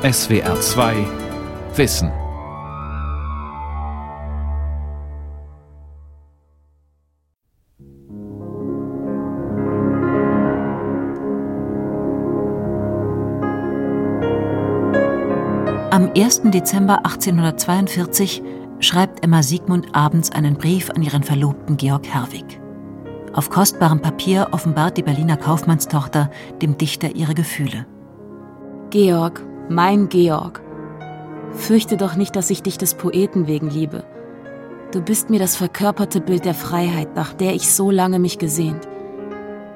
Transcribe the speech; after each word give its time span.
SWR 0.00 0.60
2 0.60 0.94
Wissen. 1.74 2.12
Am 15.90 16.12
1. 16.16 16.42
Dezember 16.52 16.98
1842 16.98 18.40
schreibt 18.78 19.24
Emma 19.24 19.42
Siegmund 19.42 19.96
abends 19.96 20.30
einen 20.30 20.54
Brief 20.54 20.90
an 20.90 21.02
ihren 21.02 21.24
Verlobten 21.24 21.76
Georg 21.76 22.06
Herwig. 22.06 22.60
Auf 23.32 23.50
kostbarem 23.50 24.00
Papier 24.00 24.46
offenbart 24.52 24.96
die 24.96 25.02
Berliner 25.02 25.36
Kaufmannstochter 25.36 26.30
dem 26.62 26.78
Dichter 26.78 27.16
ihre 27.16 27.34
Gefühle. 27.34 27.84
Georg, 28.90 29.42
mein 29.68 30.08
Georg, 30.08 30.62
fürchte 31.52 31.96
doch 31.96 32.16
nicht, 32.16 32.36
dass 32.36 32.50
ich 32.50 32.62
dich 32.62 32.78
des 32.78 32.94
Poeten 32.94 33.46
wegen 33.46 33.68
liebe. 33.70 34.04
Du 34.92 35.02
bist 35.02 35.28
mir 35.28 35.38
das 35.38 35.56
verkörperte 35.56 36.20
Bild 36.20 36.44
der 36.44 36.54
Freiheit, 36.54 37.14
nach 37.14 37.34
der 37.34 37.54
ich 37.54 37.70
so 37.70 37.90
lange 37.90 38.18
mich 38.18 38.38
gesehnt. 38.38 38.88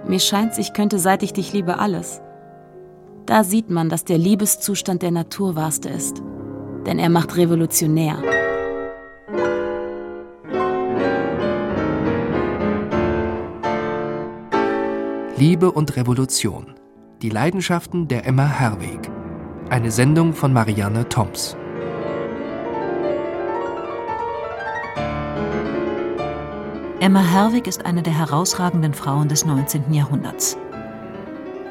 Mir 0.06 0.20
scheint, 0.20 0.58
ich 0.58 0.72
könnte, 0.72 0.98
seit 0.98 1.22
ich 1.22 1.32
dich 1.32 1.52
liebe, 1.52 1.78
alles. 1.78 2.22
Da 3.26 3.44
sieht 3.44 3.70
man, 3.70 3.88
dass 3.88 4.04
der 4.04 4.18
Liebeszustand 4.18 5.02
der 5.02 5.10
Natur 5.10 5.54
wahrste 5.54 5.90
ist. 5.90 6.22
Denn 6.86 6.98
er 6.98 7.10
macht 7.10 7.36
revolutionär. 7.36 8.16
Liebe 15.36 15.70
und 15.70 15.96
Revolution. 15.96 16.74
Die 17.20 17.28
Leidenschaften 17.28 18.08
der 18.08 18.26
Emma 18.26 18.46
Herweg. 18.46 19.11
Eine 19.72 19.90
Sendung 19.90 20.34
von 20.34 20.52
Marianne 20.52 21.08
Toms. 21.08 21.56
Emma 27.00 27.20
Herwig 27.20 27.66
ist 27.66 27.86
eine 27.86 28.02
der 28.02 28.12
herausragenden 28.12 28.92
Frauen 28.92 29.28
des 29.28 29.46
19. 29.46 29.94
Jahrhunderts. 29.94 30.58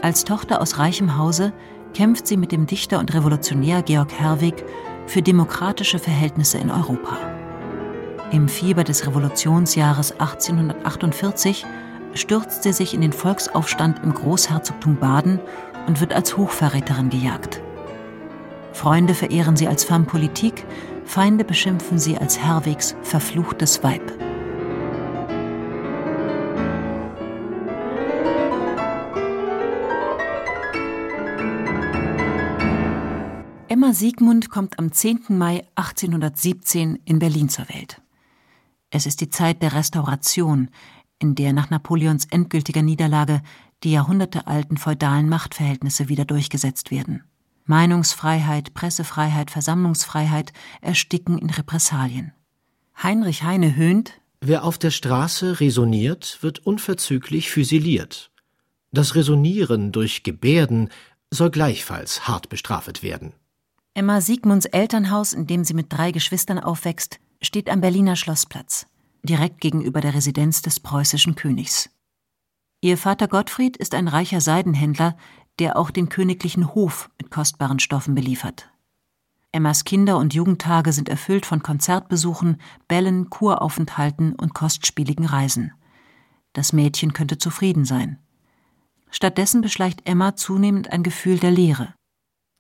Als 0.02 0.24
Tochter 0.24 0.62
aus 0.62 0.80
reichem 0.80 1.16
Hause 1.16 1.54
kämpft 1.94 2.26
sie 2.26 2.38
mit 2.38 2.52
dem 2.52 2.66
Dichter 2.66 2.98
und 2.98 3.14
Revolutionär 3.14 3.84
Georg 3.84 4.12
Herwig 4.12 4.66
für 5.06 5.22
demokratische 5.22 6.00
Verhältnisse 6.00 6.58
in 6.58 6.72
Europa. 6.72 7.20
Im 8.32 8.50
Fieber 8.50 8.84
des 8.84 9.06
Revolutionsjahres 9.06 10.14
1848 10.14 11.68
stürzt 12.16 12.64
sie 12.64 12.74
sich 12.74 12.96
in 12.96 13.02
den 13.02 13.14
Volksaufstand 13.14 14.04
im 14.04 14.16
Großherzogtum 14.16 14.96
Baden 14.96 15.40
und 15.86 16.02
wird 16.02 16.14
als 16.14 16.36
Hochverräterin 16.36 17.12
gejagt. 17.12 17.62
Freunde 18.82 19.14
verehren 19.14 19.56
sie 19.56 19.68
als 19.68 19.84
femme 19.84 20.06
politique, 20.06 20.66
Feinde 21.06 21.44
beschimpfen 21.44 22.00
sie 22.00 22.18
als 22.18 22.40
Herwigs 22.40 22.96
verfluchtes 23.04 23.84
Weib. 23.84 24.02
Emma 33.68 33.94
Siegmund 33.94 34.50
kommt 34.50 34.80
am 34.80 34.92
10. 34.92 35.26
Mai 35.30 35.64
1817 35.76 36.98
in 37.06 37.20
Berlin 37.20 37.50
zur 37.50 37.70
Welt. 37.70 38.02
Es 38.90 39.06
ist 39.06 39.22
die 39.22 39.30
Zeit 39.30 39.62
der 39.62 39.74
Restauration, 39.74 40.72
in 41.20 41.36
der 41.36 41.54
nach 41.54 41.70
Napoleons 41.70 42.26
endgültiger 42.32 42.82
Niederlage 42.82 43.44
die 43.84 43.92
jahrhundertealten 43.92 44.78
feudalen 44.78 45.30
Machtverhältnisse 45.30 46.10
wieder 46.10 46.26
durchgesetzt 46.26 46.90
werden. 46.90 47.24
Meinungsfreiheit, 47.72 48.74
Pressefreiheit, 48.74 49.50
Versammlungsfreiheit 49.50 50.52
ersticken 50.82 51.38
in 51.38 51.50
Repressalien. 51.50 52.34
Heinrich 53.02 53.44
Heine 53.44 53.78
höhnt 53.78 54.20
Wer 54.42 54.66
auf 54.66 54.78
der 54.78 54.92
Straße 54.92 55.62
resoniert, 55.62 56.40
wird 56.42 56.60
unverzüglich 56.60 57.50
füsiliert. 57.50 58.32
Das 58.92 59.16
Resonieren 59.16 59.94
durch 59.94 60.24
Gebärden 60.24 60.90
soll 61.30 61.50
gleichfalls 61.50 62.28
hart 62.28 62.50
bestraft 62.50 63.04
werden. 63.04 63.32
Emma 63.94 64.20
Siegmunds 64.20 64.66
Elternhaus, 64.66 65.32
in 65.32 65.48
dem 65.48 65.64
sie 65.64 65.74
mit 65.74 65.94
drei 65.94 66.12
Geschwistern 66.12 66.60
aufwächst, 66.60 67.20
steht 67.42 67.70
am 67.70 67.80
Berliner 67.80 68.18
Schlossplatz 68.18 68.88
direkt 69.24 69.62
gegenüber 69.62 70.02
der 70.02 70.14
Residenz 70.14 70.62
des 70.62 70.80
preußischen 70.80 71.36
Königs. 71.36 71.90
Ihr 72.82 72.98
Vater 72.98 73.28
Gottfried 73.28 73.78
ist 73.78 73.94
ein 73.94 74.08
reicher 74.08 74.42
Seidenhändler, 74.42 75.16
der 75.62 75.78
auch 75.78 75.92
den 75.92 76.10
königlichen 76.10 76.74
Hof 76.74 77.12
mit 77.20 77.30
kostbaren 77.30 77.78
Stoffen 77.78 78.16
beliefert. 78.16 78.72
Emmas 79.52 79.84
Kinder- 79.84 80.18
und 80.18 80.34
Jugendtage 80.34 80.92
sind 80.92 81.08
erfüllt 81.08 81.46
von 81.46 81.62
Konzertbesuchen, 81.62 82.60
Bällen, 82.88 83.30
Kuraufenthalten 83.30 84.34
und 84.34 84.56
kostspieligen 84.56 85.26
Reisen. 85.26 85.72
Das 86.54 86.74
Mädchen 86.74 87.14
könnte 87.14 87.38
zufrieden 87.38 87.86
sein. 87.86 88.18
Stattdessen 89.12 89.62
beschleicht 89.62 90.10
Emma 90.10 90.36
zunehmend 90.36 90.92
ein 90.92 91.04
Gefühl 91.04 91.38
der 91.38 91.52
Leere. 91.52 91.94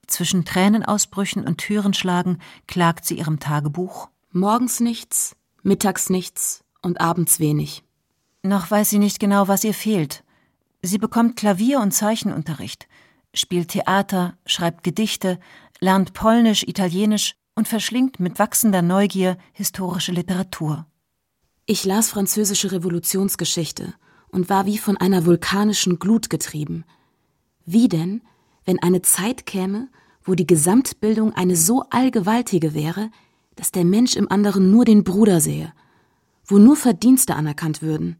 Zwischen 0.06 0.46
Tränenausbrüchen 0.46 1.48
und 1.48 1.58
Türenschlagen 1.58 2.38
klagt 2.68 3.06
sie 3.06 3.18
ihrem 3.18 3.40
Tagebuch 3.40 4.10
Morgens 4.32 4.80
nichts, 4.80 5.36
mittags 5.64 6.12
nichts 6.12 6.64
und 6.84 7.02
abends 7.02 7.40
wenig. 7.40 7.84
Noch 8.44 8.70
weiß 8.70 8.92
sie 8.92 9.00
nicht 9.00 9.20
genau, 9.20 9.48
was 9.48 9.64
ihr 9.64 9.74
fehlt. 9.74 10.24
Sie 10.81 10.97
bekommt 10.97 11.36
Klavier- 11.36 11.80
und 11.80 11.92
Zeichenunterricht, 11.92 12.88
spielt 13.34 13.69
Theater, 13.69 14.38
schreibt 14.46 14.84
Gedichte, 14.84 15.40
lernt 15.80 16.14
Polnisch, 16.14 16.64
Italienisch 16.64 17.36
und 17.56 17.68
verschlingt 17.68 18.19
mit 18.19 18.40
wachsender 18.40 18.81
Neugier 18.81 19.38
historische 19.53 20.12
Literatur. 20.12 20.88
Ich 21.66 21.86
las 21.86 22.09
französische 22.09 22.72
Revolutionsgeschichte 22.72 23.94
und 24.30 24.50
war 24.50 24.66
wie 24.66 24.78
von 24.78 24.97
einer 24.97 25.25
vulkanischen 25.25 26.00
Glut 26.00 26.30
getrieben. 26.30 26.84
Wie 27.66 27.88
denn, 27.88 28.22
wenn 28.66 28.81
eine 28.81 29.02
Zeit 29.02 29.46
käme, 29.46 29.88
wo 30.24 30.34
die 30.34 30.47
Gesamtbildung 30.47 31.34
eine 31.34 31.56
so 31.56 31.84
allgewaltige 31.90 32.74
wäre, 32.74 33.09
dass 33.56 33.72
der 33.72 33.86
Mensch 33.86 34.16
im 34.16 34.31
anderen 34.31 34.72
nur 34.72 34.86
den 34.86 35.03
Bruder 35.03 35.41
sehe, 35.41 35.74
wo 36.46 36.58
nur 36.58 36.75
Verdienste 36.75 37.36
anerkannt 37.36 37.81
würden. 37.81 38.18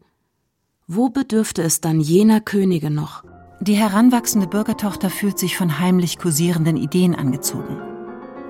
Wo 0.94 1.08
bedürfte 1.08 1.62
es 1.62 1.80
dann 1.80 2.00
jener 2.00 2.42
Könige 2.42 2.90
noch? 2.90 3.24
Die 3.60 3.72
heranwachsende 3.72 4.46
Bürgertochter 4.46 5.08
fühlt 5.08 5.38
sich 5.38 5.56
von 5.56 5.78
heimlich 5.78 6.18
kursierenden 6.18 6.76
Ideen 6.76 7.14
angezogen. 7.14 7.80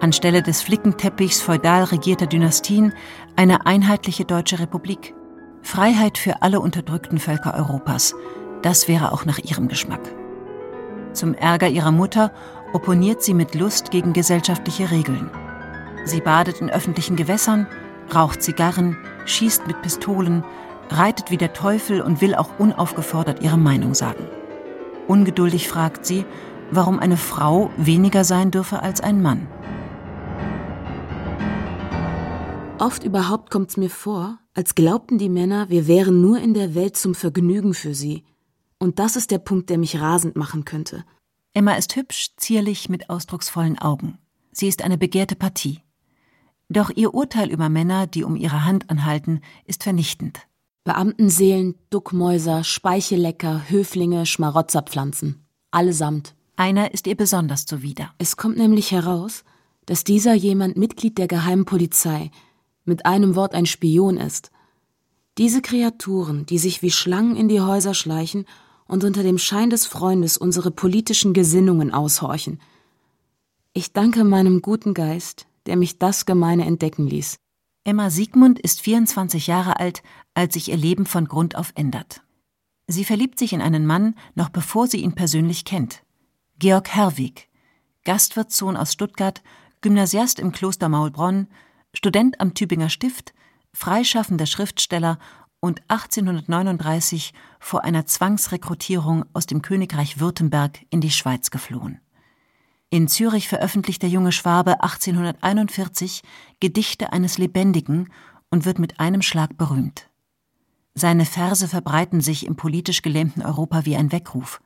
Anstelle 0.00 0.42
des 0.42 0.60
Flickenteppichs 0.60 1.40
feudal 1.40 1.84
regierter 1.84 2.26
Dynastien 2.26 2.94
eine 3.36 3.64
einheitliche 3.66 4.24
deutsche 4.24 4.58
Republik. 4.58 5.14
Freiheit 5.62 6.18
für 6.18 6.42
alle 6.42 6.58
unterdrückten 6.58 7.18
Völker 7.18 7.54
Europas. 7.54 8.12
Das 8.62 8.88
wäre 8.88 9.12
auch 9.12 9.24
nach 9.24 9.38
ihrem 9.38 9.68
Geschmack. 9.68 10.02
Zum 11.12 11.34
Ärger 11.34 11.68
ihrer 11.68 11.92
Mutter 11.92 12.32
opponiert 12.72 13.22
sie 13.22 13.34
mit 13.34 13.54
Lust 13.54 13.92
gegen 13.92 14.12
gesellschaftliche 14.12 14.90
Regeln. 14.90 15.30
Sie 16.06 16.20
badet 16.20 16.60
in 16.60 16.70
öffentlichen 16.70 17.14
Gewässern, 17.14 17.68
raucht 18.12 18.42
Zigarren, 18.42 18.96
schießt 19.26 19.68
mit 19.68 19.80
Pistolen, 19.80 20.42
reitet 20.92 21.30
wie 21.30 21.36
der 21.36 21.52
Teufel 21.52 22.00
und 22.00 22.20
will 22.20 22.34
auch 22.34 22.58
unaufgefordert 22.58 23.42
ihre 23.42 23.58
Meinung 23.58 23.94
sagen. 23.94 24.24
Ungeduldig 25.08 25.68
fragt 25.68 26.06
sie, 26.06 26.24
warum 26.70 26.98
eine 26.98 27.16
Frau 27.16 27.70
weniger 27.76 28.24
sein 28.24 28.50
dürfe 28.50 28.82
als 28.82 29.00
ein 29.00 29.20
Mann. 29.22 29.48
Oft 32.78 33.04
überhaupt 33.04 33.50
kommt's 33.50 33.76
mir 33.76 33.90
vor, 33.90 34.38
als 34.54 34.74
glaubten 34.74 35.18
die 35.18 35.28
Männer, 35.28 35.70
wir 35.70 35.86
wären 35.86 36.20
nur 36.20 36.38
in 36.38 36.52
der 36.52 36.74
Welt 36.74 36.96
zum 36.96 37.14
Vergnügen 37.14 37.74
für 37.74 37.94
sie. 37.94 38.24
Und 38.78 38.98
das 38.98 39.16
ist 39.16 39.30
der 39.30 39.38
Punkt, 39.38 39.70
der 39.70 39.78
mich 39.78 40.00
rasend 40.00 40.34
machen 40.34 40.64
könnte. 40.64 41.04
Emma 41.54 41.74
ist 41.74 41.94
hübsch, 41.94 42.30
zierlich, 42.36 42.88
mit 42.88 43.08
ausdrucksvollen 43.08 43.78
Augen. 43.78 44.18
Sie 44.50 44.66
ist 44.66 44.82
eine 44.82 44.98
begehrte 44.98 45.36
Partie. 45.36 45.80
Doch 46.68 46.90
ihr 46.90 47.14
Urteil 47.14 47.50
über 47.50 47.68
Männer, 47.68 48.06
die 48.06 48.24
um 48.24 48.34
ihre 48.34 48.64
Hand 48.64 48.90
anhalten, 48.90 49.42
ist 49.64 49.82
vernichtend. 49.84 50.48
Beamtenseelen, 50.84 51.76
Duckmäuser, 51.90 52.64
Speichellecker, 52.64 53.70
Höflinge, 53.70 54.26
Schmarotzerpflanzen. 54.26 55.46
Allesamt. 55.70 56.34
Einer 56.56 56.92
ist 56.92 57.06
ihr 57.06 57.16
besonders 57.16 57.66
zuwider. 57.66 58.12
Es 58.18 58.36
kommt 58.36 58.56
nämlich 58.56 58.90
heraus, 58.90 59.44
dass 59.86 60.02
dieser 60.02 60.34
jemand 60.34 60.76
Mitglied 60.76 61.18
der 61.18 61.28
geheimen 61.28 61.66
Polizei, 61.66 62.32
mit 62.84 63.06
einem 63.06 63.36
Wort 63.36 63.54
ein 63.54 63.66
Spion 63.66 64.16
ist. 64.16 64.50
Diese 65.38 65.62
Kreaturen, 65.62 66.46
die 66.46 66.58
sich 66.58 66.82
wie 66.82 66.90
Schlangen 66.90 67.36
in 67.36 67.48
die 67.48 67.60
Häuser 67.60 67.94
schleichen 67.94 68.44
und 68.86 69.04
unter 69.04 69.22
dem 69.22 69.38
Schein 69.38 69.70
des 69.70 69.86
Freundes 69.86 70.36
unsere 70.36 70.72
politischen 70.72 71.32
Gesinnungen 71.32 71.92
aushorchen. 71.92 72.60
Ich 73.72 73.92
danke 73.92 74.24
meinem 74.24 74.62
guten 74.62 74.94
Geist, 74.94 75.46
der 75.66 75.76
mich 75.76 76.00
das 76.00 76.26
Gemeine 76.26 76.66
entdecken 76.66 77.06
ließ. 77.06 77.36
Emma 77.84 78.10
Siegmund 78.10 78.60
ist 78.60 78.80
24 78.80 79.46
Jahre 79.46 79.80
alt, 79.80 80.02
als 80.34 80.54
sich 80.54 80.70
ihr 80.70 80.76
Leben 80.76 81.06
von 81.06 81.26
Grund 81.26 81.56
auf 81.56 81.72
ändert. 81.74 82.22
Sie 82.86 83.04
verliebt 83.04 83.38
sich 83.38 83.52
in 83.52 83.62
einen 83.62 83.86
Mann, 83.86 84.14
noch 84.34 84.48
bevor 84.48 84.86
sie 84.86 84.98
ihn 84.98 85.14
persönlich 85.14 85.64
kennt. 85.64 86.02
Georg 86.58 86.88
Herwig, 86.88 87.48
Gastwirtssohn 88.04 88.76
aus 88.76 88.92
Stuttgart, 88.92 89.42
Gymnasiast 89.80 90.38
im 90.38 90.52
Kloster 90.52 90.88
Maulbronn, 90.88 91.48
Student 91.94 92.40
am 92.40 92.54
Tübinger 92.54 92.88
Stift, 92.88 93.34
freischaffender 93.72 94.46
Schriftsteller 94.46 95.18
und 95.60 95.80
1839 95.88 97.32
vor 97.60 97.84
einer 97.84 98.06
Zwangsrekrutierung 98.06 99.24
aus 99.32 99.46
dem 99.46 99.62
Königreich 99.62 100.18
Württemberg 100.18 100.84
in 100.90 101.00
die 101.00 101.10
Schweiz 101.10 101.50
geflohen. 101.50 102.00
In 102.90 103.08
Zürich 103.08 103.48
veröffentlicht 103.48 104.02
der 104.02 104.10
junge 104.10 104.32
Schwabe 104.32 104.82
1841 104.82 106.22
Gedichte 106.60 107.12
eines 107.12 107.38
Lebendigen 107.38 108.12
und 108.50 108.66
wird 108.66 108.78
mit 108.78 109.00
einem 109.00 109.22
Schlag 109.22 109.56
berühmt. 109.56 110.10
Seine 110.94 111.24
Verse 111.24 111.66
verbreiten 111.68 112.20
sich 112.20 112.46
im 112.46 112.56
politisch 112.56 113.02
gelähmten 113.02 113.42
Europa 113.42 113.84
wie 113.84 113.96
ein 113.96 114.12
Weckruf. 114.12 114.60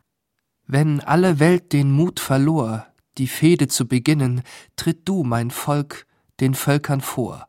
Wenn 0.67 1.00
alle 1.00 1.38
Welt 1.38 1.73
den 1.73 1.93
Mut 1.93 2.19
verlor, 2.19 2.87
die 3.19 3.28
Fehde 3.28 3.69
zu 3.69 3.87
beginnen, 3.87 4.43
tritt 4.75 5.08
du, 5.08 5.23
mein 5.23 5.50
Volk, 5.50 6.06
den 6.40 6.55
Völkern 6.55 7.00
vor. 7.00 7.46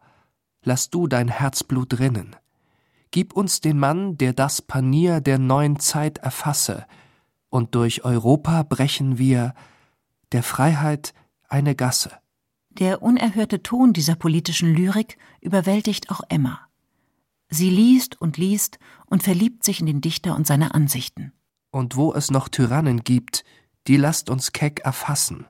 Lass 0.63 0.89
du 0.89 1.07
dein 1.07 1.27
Herzblut 1.27 1.99
rinnen. 1.99 2.35
Gib 3.11 3.33
uns 3.33 3.61
den 3.61 3.79
Mann, 3.79 4.17
der 4.17 4.33
das 4.33 4.61
Panier 4.61 5.21
der 5.21 5.39
neuen 5.39 5.79
Zeit 5.79 6.19
erfasse, 6.19 6.85
und 7.49 7.75
durch 7.75 8.03
Europa 8.03 8.63
brechen 8.63 9.17
wir 9.17 9.53
der 10.33 10.43
Freiheit 10.43 11.13
eine 11.47 11.75
Gasse. 11.75 12.11
Der 12.69 13.01
unerhörte 13.01 13.63
Ton 13.63 13.93
dieser 13.93 14.15
politischen 14.15 14.73
Lyrik 14.73 15.17
überwältigt 15.41 16.11
auch 16.11 16.21
Emma. 16.29 16.66
Sie 17.49 17.69
liest 17.69 18.19
und 18.19 18.37
liest 18.37 18.79
und 19.05 19.23
verliebt 19.23 19.63
sich 19.63 19.79
in 19.79 19.85
den 19.85 20.01
Dichter 20.01 20.35
und 20.35 20.45
seine 20.45 20.73
Ansichten. 20.73 21.31
Und 21.71 21.95
wo 21.95 22.13
es 22.13 22.31
noch 22.31 22.49
Tyrannen 22.49 23.03
gibt, 23.03 23.43
die 23.87 23.97
lasst 23.97 24.29
uns 24.29 24.51
keck 24.51 24.81
erfassen. 24.81 25.47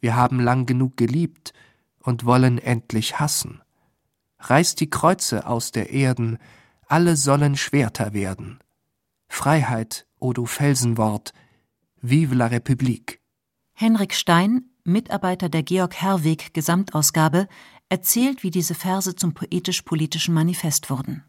Wir 0.00 0.16
haben 0.16 0.40
lang 0.40 0.66
genug 0.66 0.96
geliebt 0.96 1.52
und 2.00 2.24
wollen 2.24 2.58
endlich 2.58 3.18
hassen. 3.18 3.62
Reißt 4.40 4.80
die 4.80 4.90
Kreuze 4.90 5.46
aus 5.46 5.70
der 5.70 5.90
Erden, 5.90 6.38
alle 6.86 7.16
sollen 7.16 7.56
Schwerter 7.56 8.12
werden. 8.12 8.58
Freiheit, 9.28 10.06
o 10.18 10.32
du 10.32 10.46
Felsenwort, 10.46 11.32
vive 12.02 12.34
la 12.34 12.48
République. 12.48 13.20
Henrik 13.72 14.14
Stein, 14.14 14.71
Mitarbeiter 14.84 15.48
der 15.48 15.62
Georg 15.62 15.94
Herweg 15.94 16.54
Gesamtausgabe, 16.54 17.46
erzählt, 17.88 18.42
wie 18.42 18.50
diese 18.50 18.74
Verse 18.74 19.14
zum 19.14 19.32
poetisch-politischen 19.32 20.34
Manifest 20.34 20.90
wurden. 20.90 21.22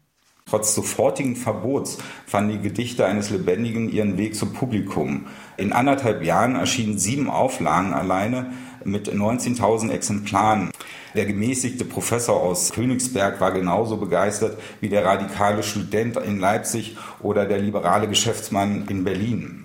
Trotz 0.46 0.74
sofortigen 0.74 1.36
Verbots 1.36 1.98
fanden 2.26 2.52
die 2.52 2.68
Gedichte 2.68 3.06
eines 3.06 3.30
Lebendigen 3.30 3.88
ihren 3.88 4.18
Weg 4.18 4.34
zum 4.34 4.52
Publikum. 4.52 5.26
In 5.56 5.72
anderthalb 5.72 6.24
Jahren 6.24 6.56
erschienen 6.56 6.98
sieben 6.98 7.30
Auflagen 7.30 7.94
alleine 7.94 8.52
mit 8.84 9.08
19.000 9.08 9.90
Exemplaren. 9.90 10.70
Der 11.14 11.24
gemäßigte 11.24 11.84
Professor 11.84 12.40
aus 12.40 12.72
Königsberg 12.72 13.40
war 13.40 13.52
genauso 13.52 13.96
begeistert 13.98 14.58
wie 14.80 14.88
der 14.88 15.04
radikale 15.04 15.62
Student 15.62 16.16
in 16.16 16.40
Leipzig 16.40 16.96
oder 17.20 17.46
der 17.46 17.58
liberale 17.58 18.08
Geschäftsmann 18.08 18.86
in 18.88 19.04
Berlin. 19.04 19.63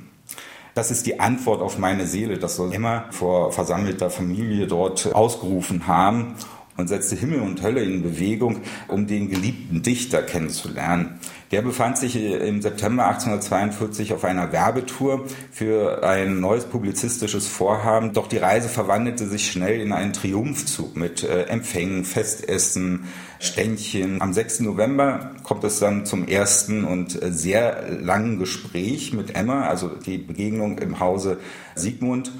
Das 0.79 0.91
ist 0.91 1.05
die 1.05 1.19
Antwort 1.19 1.61
auf 1.61 1.77
meine 1.77 2.07
Seele. 2.07 2.37
Das 2.37 2.55
soll 2.55 2.73
immer 2.73 3.07
vor 3.11 3.51
versammelter 3.51 4.09
Familie 4.09 4.65
dort 4.65 5.13
ausgerufen 5.13 5.87
haben 5.87 6.35
und 6.77 6.87
setzte 6.87 7.17
Himmel 7.17 7.41
und 7.41 7.61
Hölle 7.61 7.83
in 7.83 8.01
Bewegung, 8.01 8.61
um 8.87 9.05
den 9.05 9.29
geliebten 9.29 9.81
Dichter 9.81 10.21
kennenzulernen. 10.21 11.19
Der 11.51 11.63
befand 11.63 11.97
sich 11.97 12.15
im 12.15 12.61
September 12.61 13.07
1842 13.07 14.13
auf 14.13 14.23
einer 14.23 14.51
Werbetour 14.51 15.25
für 15.51 16.03
ein 16.03 16.39
neues 16.39 16.65
publizistisches 16.65 17.47
Vorhaben. 17.47 18.13
Doch 18.13 18.27
die 18.27 18.37
Reise 18.37 18.69
verwandelte 18.69 19.25
sich 19.25 19.51
schnell 19.51 19.81
in 19.81 19.91
einen 19.91 20.13
Triumphzug 20.13 20.95
mit 20.95 21.23
äh, 21.23 21.45
Empfängen, 21.45 22.05
Festessen, 22.05 23.05
Ständchen. 23.39 24.21
Am 24.21 24.31
6. 24.31 24.59
November 24.59 25.31
kommt 25.43 25.63
es 25.63 25.79
dann 25.79 26.05
zum 26.05 26.27
ersten 26.27 26.83
und 26.83 27.19
äh, 27.19 27.31
sehr 27.31 27.99
langen 27.99 28.37
Gespräch 28.37 29.13
mit 29.13 29.35
Emma, 29.35 29.67
also 29.67 29.87
die 29.87 30.19
Begegnung 30.19 30.77
im 30.77 30.99
Hause 30.99 31.39
Sigmund. 31.73 32.31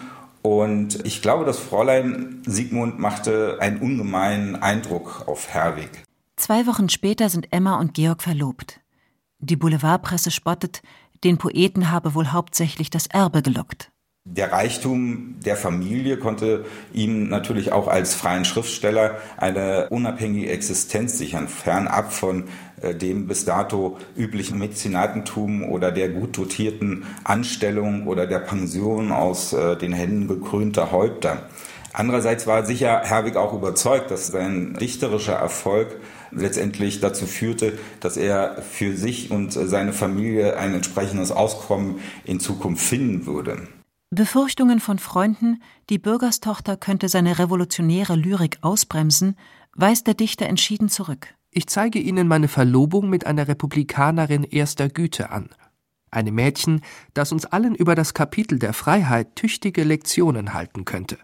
Und 0.44 1.04
ich 1.06 1.24
glaube, 1.24 1.46
das 1.46 1.58
Fräulein 1.58 2.44
Sigmund 2.46 3.00
machte 3.00 3.58
einen 3.60 3.80
ungemeinen 3.80 4.56
Eindruck 4.56 5.24
auf 5.26 5.50
Herwig. 5.50 5.90
Zwei 6.36 6.68
Wochen 6.68 6.90
später 6.90 7.30
sind 7.30 7.52
Emma 7.52 7.80
und 7.80 7.96
Georg 7.96 8.22
verlobt. 8.22 8.80
Die 9.40 9.56
Boulevardpresse 9.56 10.32
spottet, 10.32 10.82
den 11.24 11.38
Poeten 11.38 11.92
habe 11.92 12.14
wohl 12.14 12.28
hauptsächlich 12.28 12.90
das 12.90 13.08
Erbe 13.08 13.42
gelockt. 13.42 13.90
Der 14.26 14.52
Reichtum 14.52 15.38
der 15.44 15.56
Familie 15.56 16.18
konnte 16.18 16.66
ihm 16.94 17.30
natürlich 17.30 17.72
auch 17.72 17.88
als 17.88 18.14
freien 18.14 18.44
Schriftsteller 18.44 19.18
eine 19.38 19.88
unabhängige 19.90 20.50
Existenz 20.50 21.18
sichern, 21.18 21.48
fernab 21.48 22.12
von 22.12 22.44
äh, 22.82 22.94
dem 22.94 23.28
bis 23.28 23.46
dato 23.46 23.98
üblichen 24.18 24.60
Mäzenatentum 24.60 25.64
oder 25.64 25.92
der 25.92 26.10
gut 26.10 26.38
dotierten 26.38 27.06
Anstellung 27.24 28.08
oder 28.08 28.28
der 28.28 28.40
Pension 28.40 29.14
aus 29.14 29.54
äh, 29.54 29.78
den 29.78 29.94
Händen 29.94 30.28
gekrönter 30.28 30.92
Häupter. 30.92 31.50
Andererseits 31.94 32.48
war 32.48 32.66
sicher 32.66 33.02
Herwig 33.04 33.36
auch 33.36 33.54
überzeugt, 33.54 34.12
dass 34.12 34.28
sein 34.28 34.76
dichterischer 34.80 35.34
Erfolg 35.34 36.00
letztendlich 36.32 37.00
dazu 37.00 37.26
führte, 37.26 37.78
dass 38.00 38.18
er 38.18 38.62
für 38.62 38.96
sich 38.96 39.32
und 39.32 39.52
seine 39.52 39.94
Familie 39.94 40.58
ein 40.58 40.74
entsprechendes 40.74 41.32
Auskommen 41.32 42.00
in 42.24 42.40
Zukunft 42.40 42.86
finden 42.86 43.26
würde. 43.26 43.68
Befürchtungen 44.12 44.80
von 44.80 44.98
Freunden, 44.98 45.62
die 45.90 46.00
Bürgerstochter 46.00 46.78
könnte 46.78 47.10
seine 47.10 47.38
revolutionäre 47.38 48.16
Lyrik 48.16 48.58
ausbremsen, 48.62 49.36
weist 49.76 50.08
der 50.08 50.16
Dichter 50.16 50.48
entschieden 50.48 50.90
zurück. 50.90 51.36
Ich 51.52 51.68
zeige 51.68 52.00
Ihnen 52.00 52.28
meine 52.28 52.48
Verlobung 52.48 53.10
mit 53.10 53.26
einer 53.26 53.48
Republikanerin 53.48 54.44
erster 54.44 54.90
Güte 54.90 55.32
an. 55.32 55.50
Einem 56.12 56.36
Mädchen, 56.36 56.82
das 57.14 57.32
uns 57.32 57.46
allen 57.46 57.76
über 57.76 57.94
das 57.94 58.16
Kapitel 58.16 58.58
der 58.58 58.74
Freiheit 58.74 59.36
tüchtige 59.36 59.84
Lektionen 59.84 60.54
halten 60.54 60.86
könnte. 60.86 61.20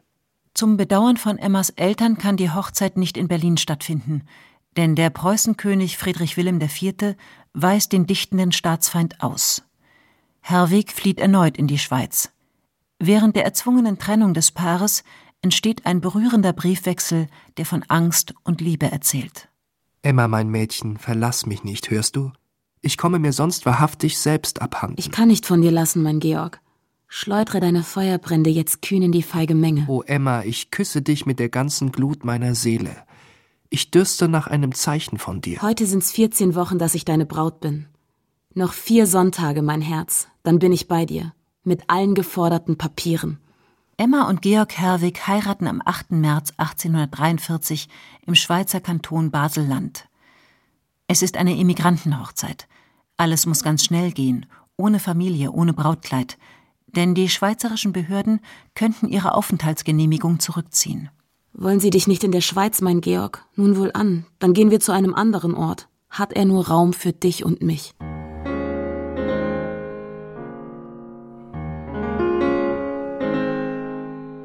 Zum 0.56 0.78
Bedauern 0.78 1.18
von 1.18 1.38
Emmas 1.38 1.70
Eltern 1.70 2.18
kann 2.18 2.38
die 2.38 2.50
Hochzeit 2.50 2.98
nicht 2.98 3.18
in 3.18 3.28
Berlin 3.28 3.58
stattfinden 3.58 4.24
denn 4.78 4.96
der 4.96 5.10
Preußenkönig 5.10 5.98
Friedrich 5.98 6.38
Wilhelm 6.38 6.60
IV. 6.60 7.16
weist 7.54 7.94
den 7.94 8.06
dichtenden 8.06 8.52
Staatsfeind 8.52 9.22
aus. 9.22 9.64
Herwig 10.42 10.92
flieht 10.92 11.20
erneut 11.20 11.58
in 11.58 11.68
die 11.68 11.80
Schweiz. 11.80 12.30
Während 13.00 13.36
der 13.36 13.46
erzwungenen 13.46 13.98
Trennung 13.98 14.34
des 14.34 14.52
Paares 14.52 15.04
entsteht 15.42 15.86
ein 15.86 16.02
berührender 16.02 16.54
Briefwechsel, 16.54 17.28
der 17.58 17.66
von 17.66 17.84
Angst 17.88 18.34
und 18.44 18.62
Liebe 18.62 18.92
erzählt. 18.92 19.50
Emma, 20.02 20.28
mein 20.28 20.50
Mädchen, 20.50 20.98
verlass 20.98 21.46
mich 21.46 21.64
nicht, 21.64 21.90
hörst 21.90 22.16
du? 22.16 22.32
Ich 22.82 22.98
komme 22.98 23.20
mir 23.20 23.34
sonst 23.34 23.66
wahrhaftig 23.66 24.20
selbst 24.20 24.62
abhanden. 24.62 24.98
Ich 25.00 25.12
kann 25.12 25.28
nicht 25.28 25.46
von 25.46 25.62
dir 25.62 25.72
lassen, 25.72 26.04
mein 26.04 26.20
Georg. 26.20 26.62
Schleudre 27.18 27.62
deine 27.62 27.82
Feuerbrände 27.82 28.50
jetzt 28.50 28.82
kühn 28.82 29.02
in 29.02 29.14
die 29.14 29.24
feige 29.24 29.56
Menge. 29.56 29.86
O 29.88 30.02
Emma, 30.02 30.44
ich 30.44 30.70
küsse 30.70 31.02
dich 31.02 31.26
mit 31.26 31.40
der 31.40 31.48
ganzen 31.48 31.94
Glut 31.94 32.26
meiner 32.26 32.56
Seele. 32.56 32.94
Ich 33.70 33.90
dürste 33.90 34.28
nach 34.28 34.48
einem 34.48 34.74
Zeichen 34.74 35.18
von 35.18 35.40
dir. 35.40 35.62
Heute 35.62 35.86
sind's 35.86 36.12
14 36.12 36.56
Wochen, 36.56 36.78
dass 36.78 36.94
ich 36.94 37.06
deine 37.06 37.26
Braut 37.26 37.62
bin. 37.62 37.86
Noch 38.54 38.74
vier 38.74 39.08
Sonntage, 39.08 39.62
mein 39.62 39.80
Herz, 39.80 40.28
dann 40.44 40.60
bin 40.60 40.74
ich 40.74 40.90
bei 40.90 41.06
dir. 41.06 41.34
Mit 41.64 41.90
allen 41.90 42.16
geforderten 42.16 42.78
Papieren. 42.78 43.40
Emma 43.96 44.28
und 44.28 44.42
Georg 44.42 44.78
Herwig 44.78 45.26
heiraten 45.26 45.68
am 45.68 45.82
8. 45.86 46.12
März 46.12 46.52
1843 46.58 47.88
im 48.26 48.36
Schweizer 48.36 48.82
Kanton 48.82 49.32
Basel-Land. 49.32 50.10
Es 51.08 51.22
ist 51.22 51.38
eine 51.38 51.56
Immigrantenhochzeit. 51.56 52.68
Alles 53.16 53.46
muss 53.46 53.64
ganz 53.64 53.86
schnell 53.86 54.12
gehen, 54.12 54.48
ohne 54.76 55.00
Familie, 55.00 55.54
ohne 55.54 55.72
Brautkleid, 55.72 56.38
denn 56.96 57.14
die 57.14 57.30
schweizerischen 57.30 57.94
Behörden 57.94 58.40
könnten 58.74 59.08
ihre 59.08 59.34
Aufenthaltsgenehmigung 59.34 60.40
zurückziehen. 60.40 61.10
Wollen 61.54 61.80
Sie 61.80 61.90
dich 61.90 62.08
nicht 62.08 62.24
in 62.24 62.32
der 62.32 62.42
Schweiz, 62.42 62.82
mein 62.82 63.02
Georg? 63.02 63.46
Nun 63.56 63.78
wohl 63.78 63.92
an, 63.94 64.26
dann 64.40 64.54
gehen 64.54 64.72
wir 64.72 64.80
zu 64.80 64.92
einem 64.92 65.14
anderen 65.14 65.54
Ort. 65.54 65.88
Hat 66.10 66.34
er 66.34 66.46
nur 66.46 66.68
Raum 66.68 66.94
für 66.94 67.14
dich 67.14 67.46
und 67.46 67.62
mich? 67.62 67.94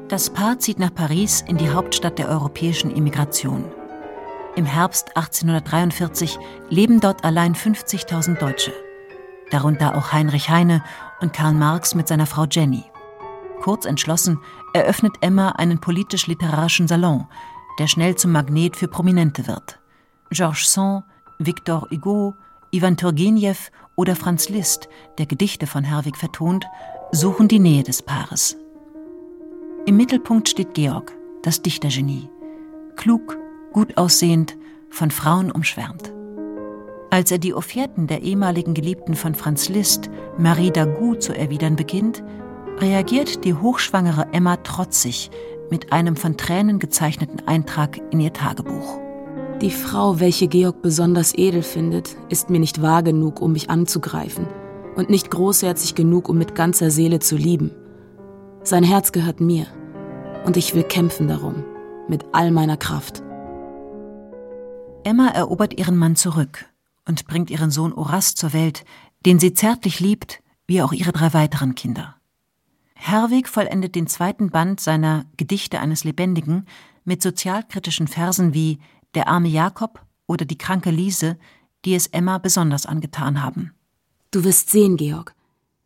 Das 0.07 0.29
Paar 0.29 0.59
zieht 0.59 0.77
nach 0.79 0.93
Paris 0.93 1.41
in 1.47 1.57
die 1.57 1.69
Hauptstadt 1.69 2.19
der 2.19 2.27
europäischen 2.27 2.91
Immigration. 2.91 3.63
Im 4.57 4.65
Herbst 4.65 5.15
1843 5.15 6.37
leben 6.69 6.99
dort 6.99 7.23
allein 7.23 7.55
50.000 7.55 8.37
Deutsche, 8.37 8.73
darunter 9.51 9.95
auch 9.95 10.11
Heinrich 10.11 10.49
Heine 10.49 10.83
und 11.21 11.33
Karl 11.33 11.53
Marx 11.53 11.95
mit 11.95 12.07
seiner 12.07 12.25
Frau 12.25 12.45
Jenny. 12.45 12.83
Kurz 13.61 13.85
entschlossen 13.85 14.39
eröffnet 14.73 15.13
Emma 15.21 15.49
einen 15.49 15.79
politisch-literarischen 15.79 16.87
Salon, 16.87 17.27
der 17.79 17.87
schnell 17.87 18.15
zum 18.15 18.31
Magnet 18.31 18.75
für 18.75 18.87
Prominente 18.87 19.47
wird. 19.47 19.79
Georges 20.31 20.73
Sand, 20.73 21.03
Victor 21.39 21.87
Hugo, 21.91 22.35
Ivan 22.71 22.97
Turgenev 22.97 23.71
oder 23.95 24.15
Franz 24.15 24.49
Liszt, 24.49 24.89
der 25.17 25.25
Gedichte 25.25 25.67
von 25.67 25.83
Herwig 25.83 26.17
vertont, 26.17 26.65
suchen 27.11 27.47
die 27.47 27.59
Nähe 27.59 27.83
des 27.83 28.01
Paares. 28.01 28.57
Im 29.85 29.97
Mittelpunkt 29.97 30.49
steht 30.49 30.73
Georg, 30.73 31.11
das 31.43 31.61
Dichtergenie. 31.61 32.29
Klug, 32.95 33.37
gut 33.73 33.97
aussehend, 33.97 34.57
von 34.89 35.11
Frauen 35.11 35.51
umschwärmt. 35.51 36.11
Als 37.13 37.29
er 37.29 37.39
die 37.39 37.53
Offerten 37.53 38.07
der 38.07 38.21
ehemaligen 38.21 38.73
Geliebten 38.73 39.15
von 39.15 39.35
Franz 39.35 39.67
Liszt, 39.67 40.09
Marie 40.37 40.71
Dagout, 40.71 41.15
zu 41.15 41.37
erwidern 41.37 41.75
beginnt, 41.75 42.23
reagiert 42.79 43.43
die 43.43 43.53
hochschwangere 43.53 44.29
Emma 44.31 44.55
trotzig 44.55 45.29
mit 45.69 45.91
einem 45.91 46.15
von 46.15 46.37
Tränen 46.37 46.79
gezeichneten 46.79 47.45
Eintrag 47.45 47.99
in 48.11 48.21
ihr 48.21 48.31
Tagebuch. 48.31 48.97
Die 49.59 49.71
Frau, 49.71 50.21
welche 50.21 50.47
Georg 50.47 50.81
besonders 50.81 51.33
edel 51.35 51.63
findet, 51.63 52.15
ist 52.29 52.49
mir 52.49 52.59
nicht 52.61 52.81
wahr 52.81 53.03
genug, 53.03 53.41
um 53.41 53.51
mich 53.51 53.69
anzugreifen 53.69 54.47
und 54.95 55.09
nicht 55.09 55.29
großherzig 55.29 55.95
genug, 55.95 56.29
um 56.29 56.37
mit 56.37 56.55
ganzer 56.55 56.91
Seele 56.91 57.19
zu 57.19 57.35
lieben. 57.35 57.71
Sein 58.63 58.85
Herz 58.85 59.11
gehört 59.11 59.41
mir 59.41 59.67
und 60.45 60.55
ich 60.55 60.75
will 60.75 60.83
kämpfen 60.83 61.27
darum, 61.27 61.65
mit 62.07 62.23
all 62.31 62.51
meiner 62.51 62.77
Kraft. 62.77 63.21
Emma 65.03 65.27
erobert 65.27 65.77
ihren 65.77 65.97
Mann 65.97 66.15
zurück 66.15 66.70
und 67.11 67.27
bringt 67.27 67.49
ihren 67.49 67.71
Sohn 67.71 67.91
Oras 67.91 68.35
zur 68.35 68.53
Welt, 68.53 68.85
den 69.25 69.37
sie 69.37 69.53
zärtlich 69.53 69.99
liebt, 69.99 70.41
wie 70.65 70.81
auch 70.81 70.93
ihre 70.93 71.11
drei 71.11 71.33
weiteren 71.33 71.75
Kinder. 71.75 72.15
Herwig 72.95 73.49
vollendet 73.49 73.95
den 73.95 74.07
zweiten 74.07 74.49
Band 74.49 74.79
seiner 74.79 75.25
Gedichte 75.35 75.81
eines 75.81 76.05
Lebendigen 76.05 76.67
mit 77.03 77.21
sozialkritischen 77.21 78.07
Versen 78.07 78.53
wie 78.53 78.79
Der 79.13 79.27
arme 79.27 79.49
Jakob 79.49 80.05
oder 80.25 80.45
Die 80.45 80.57
kranke 80.57 80.89
Liese, 80.89 81.37
die 81.83 81.95
es 81.95 82.07
Emma 82.07 82.37
besonders 82.37 82.85
angetan 82.85 83.43
haben. 83.43 83.73
Du 84.31 84.45
wirst 84.45 84.69
sehen, 84.69 84.95
Georg. 84.95 85.35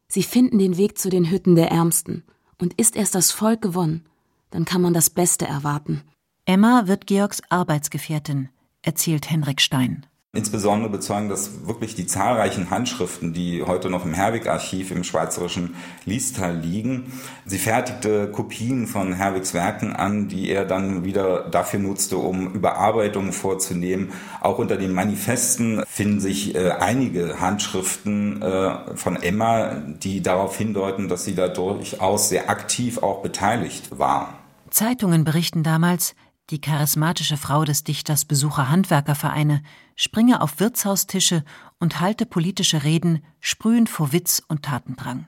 Sie 0.08 0.22
finden 0.22 0.60
den 0.60 0.77
Weg 0.77 1.00
zu 1.00 1.10
den 1.10 1.32
Hütten 1.32 1.55
der 1.55 1.72
Ärmsten. 1.72 2.24
Und 2.60 2.75
ist 2.75 2.96
erst 2.96 3.15
das 3.15 3.32
Volk 3.32 3.63
gewonnen, 3.63 4.05
dann 4.51 4.63
kann 4.63 4.82
man 4.82 4.94
das 4.94 5.10
Beste 5.10 5.48
erwarten. 5.48 6.03
Emma 6.46 6.88
wird 6.88 7.08
Georgs 7.08 7.41
Arbeitsgefährtin, 7.50 8.50
erzählt 8.84 9.29
Henrik 9.29 9.60
Stein. 9.60 10.05
Insbesondere 10.36 10.89
bezeugen 10.89 11.30
das 11.30 11.65
wirklich 11.65 11.96
die 11.96 12.06
zahlreichen 12.06 12.70
Handschriften, 12.70 13.34
die 13.34 13.63
heute 13.63 13.89
noch 13.89 14.04
im 14.06 14.13
Herwig-Archiv 14.13 14.92
im 14.92 15.06
schweizerischen 15.06 15.75
Liestal 16.06 16.58
liegen. 16.58 17.13
Sie 17.46 17.58
fertigte 17.58 18.30
Kopien 18.30 18.86
von 18.86 19.13
Herwigs 19.13 19.54
Werken 19.54 19.94
an, 19.94 20.27
die 20.27 20.50
er 20.50 20.65
dann 20.65 21.06
wieder 21.06 21.48
dafür 21.50 21.80
nutzte, 21.80 22.18
um 22.18 22.54
Überarbeitungen 22.54 23.32
vorzunehmen. 23.32 24.12
Auch 24.42 24.60
unter 24.60 24.75
den 24.75 24.94
Manifesten 24.94 25.84
finden 25.88 26.20
sich 26.20 26.54
äh, 26.54 26.72
einige 26.72 27.39
Handschriften 27.39 28.42
äh, 28.42 28.96
von 28.96 29.15
Emma, 29.15 29.75
die 29.75 30.22
darauf 30.22 30.58
hindeuten, 30.58 31.08
dass 31.08 31.24
sie 31.24 31.36
da 31.36 31.48
durchaus 31.48 32.27
sehr 32.27 32.50
aktiv 32.50 32.98
auch 32.98 33.22
beteiligt 33.22 33.98
war. 33.98 34.34
Zeitungen 34.70 35.24
berichten 35.24 35.63
damals, 35.63 36.15
die 36.52 36.62
charismatische 36.62 37.38
Frau 37.38 37.66
des 37.66 37.84
Dichters 37.84 38.25
besuche 38.25 38.70
Handwerkervereine, 38.70 39.64
springe 39.96 40.42
auf 40.42 40.60
Wirtshaustische 40.60 41.44
und 41.80 42.00
halte 42.00 42.25
politische 42.25 42.84
Reden, 42.84 43.24
sprühend 43.40 43.90
vor 43.90 44.12
Witz 44.12 44.44
und 44.48 44.64
Tatendrang. 44.64 45.28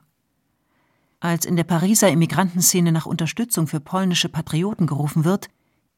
Als 1.19 1.45
in 1.45 1.55
der 1.55 1.63
Pariser 1.63 2.09
Immigrantenszene 2.09 2.91
nach 2.91 3.07
Unterstützung 3.07 3.65
für 3.65 3.79
polnische 3.79 4.29
Patrioten 4.29 4.85
gerufen 4.85 5.25
wird, 5.25 5.49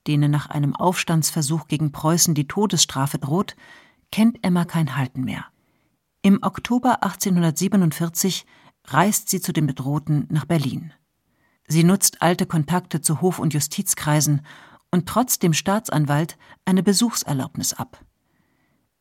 denen 0.07 0.31
nach 0.31 0.49
einem 0.49 0.73
Aufstandsversuch 0.73 1.67
gegen 1.67 1.91
Preußen 1.91 2.33
die 2.33 2.47
Todesstrafe 2.47 3.17
droht, 3.17 3.57
kennt 4.11 4.39
Emma 4.41 4.63
kein 4.63 4.95
Halten 4.95 5.25
mehr. 5.25 5.45
Im 6.21 6.39
Oktober 6.41 7.03
1847 7.03 8.45
reist 8.85 9.29
sie 9.29 9.41
zu 9.41 9.51
den 9.51 9.67
Bedrohten 9.67 10.27
nach 10.29 10.45
Berlin. 10.45 10.93
Sie 11.67 11.83
nutzt 11.83 12.21
alte 12.21 12.45
Kontakte 12.45 13.01
zu 13.01 13.21
Hof- 13.21 13.39
und 13.39 13.53
Justizkreisen 13.53 14.41
und 14.91 15.07
trotz 15.07 15.39
dem 15.39 15.53
Staatsanwalt 15.53 16.37
eine 16.65 16.83
Besuchserlaubnis 16.83 17.73
ab. 17.73 18.03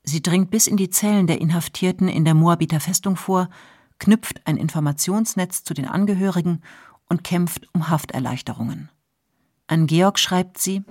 Sie 0.02 0.22
dringt 0.22 0.50
bis 0.50 0.66
in 0.66 0.76
die 0.76 0.90
Zellen 0.90 1.26
der 1.26 1.40
Inhaftierten 1.40 2.08
in 2.08 2.24
der 2.24 2.34
Moabiter 2.34 2.80
Festung 2.80 3.16
vor, 3.16 3.48
knüpft 3.98 4.40
ein 4.46 4.56
Informationsnetz 4.56 5.64
zu 5.64 5.74
den 5.74 5.86
Angehörigen 5.86 6.62
und 7.08 7.24
kämpft 7.24 7.68
um 7.74 7.88
Hafterleichterungen. 7.88 8.90
An 9.66 9.86
Georg 9.86 10.18
schreibt 10.18 10.58
sie 10.58 10.82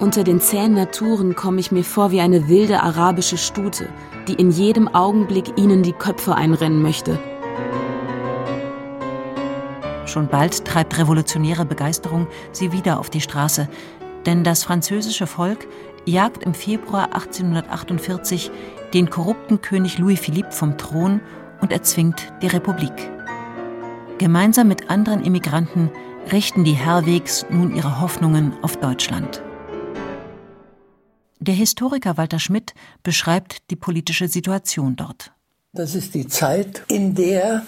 Unter 0.00 0.24
den 0.24 0.40
zähen 0.40 0.74
Naturen 0.74 1.36
komme 1.36 1.60
ich 1.60 1.70
mir 1.70 1.84
vor 1.84 2.10
wie 2.10 2.20
eine 2.20 2.48
wilde 2.48 2.82
arabische 2.82 3.38
Stute, 3.38 3.88
die 4.26 4.34
in 4.34 4.50
jedem 4.50 4.88
Augenblick 4.88 5.56
ihnen 5.56 5.82
die 5.82 5.92
Köpfe 5.92 6.34
einrennen 6.34 6.82
möchte. 6.82 7.20
Schon 10.16 10.28
bald 10.28 10.64
treibt 10.64 10.96
revolutionäre 10.96 11.66
Begeisterung 11.66 12.26
sie 12.50 12.72
wieder 12.72 12.98
auf 12.98 13.10
die 13.10 13.20
Straße, 13.20 13.68
denn 14.24 14.44
das 14.44 14.64
französische 14.64 15.26
Volk 15.26 15.68
jagt 16.06 16.42
im 16.42 16.54
Februar 16.54 17.12
1848 17.12 18.50
den 18.94 19.10
korrupten 19.10 19.60
König 19.60 19.98
Louis 19.98 20.18
Philippe 20.18 20.52
vom 20.52 20.78
Thron 20.78 21.20
und 21.60 21.70
erzwingt 21.70 22.32
die 22.40 22.46
Republik. 22.46 22.94
Gemeinsam 24.16 24.68
mit 24.68 24.88
anderen 24.88 25.22
Immigranten 25.22 25.90
richten 26.32 26.64
die 26.64 26.72
Herwegs 26.72 27.44
nun 27.50 27.76
ihre 27.76 28.00
Hoffnungen 28.00 28.54
auf 28.62 28.78
Deutschland. 28.78 29.42
Der 31.40 31.54
Historiker 31.54 32.16
Walter 32.16 32.38
Schmidt 32.38 32.72
beschreibt 33.02 33.70
die 33.70 33.76
politische 33.76 34.28
Situation 34.28 34.96
dort. 34.96 35.32
Das 35.74 35.94
ist 35.94 36.14
die 36.14 36.26
Zeit, 36.26 36.84
in 36.88 37.14
der 37.14 37.66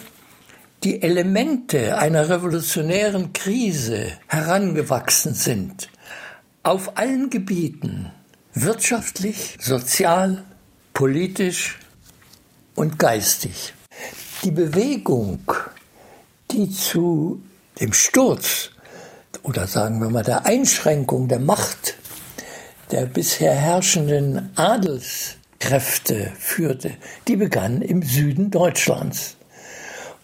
die 0.85 1.03
Elemente 1.03 1.99
einer 1.99 2.29
revolutionären 2.29 3.33
Krise 3.33 4.13
herangewachsen 4.27 5.35
sind. 5.35 5.91
Auf 6.63 6.97
allen 6.97 7.31
Gebieten, 7.31 8.11
wirtschaftlich, 8.55 9.57
sozial, 9.61 10.45
politisch 10.95 11.79
und 12.75 12.99
geistig. 12.99 13.75
Die 14.45 14.51
Bewegung, 14.51 15.41
die 16.51 16.71
zu 16.71 17.43
dem 17.81 17.93
Sturz 17.93 18.71
oder 19.43 19.67
sagen 19.67 20.01
wir 20.01 20.11
mal 20.11 20.23
der 20.23 20.47
Einschränkung 20.47 21.29
der 21.29 21.41
Macht 21.41 21.97
der 22.91 23.07
bisher 23.07 23.55
herrschenden 23.55 24.51
Adelskräfte 24.57 26.33
führte, 26.39 26.93
die 27.27 27.37
begann 27.37 27.83
im 27.83 28.03
Süden 28.03 28.51
Deutschlands. 28.51 29.38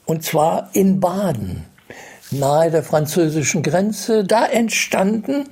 Und 0.07 0.23
zwar 0.23 0.71
in 0.73 1.01
Baden, 1.01 1.65
nahe 2.31 2.71
der 2.71 2.83
französischen 2.83 3.63
Grenze. 3.63 4.25
Da 4.25 4.47
entstanden 4.47 5.49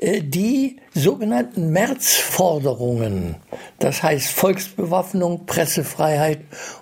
äh, 0.00 0.22
die 0.22 0.78
sogenannten 0.94 1.70
Märzforderungen, 1.70 3.36
das 3.78 4.02
heißt 4.02 4.28
Volksbewaffnung, 4.28 5.46
Pressefreiheit 5.46 6.40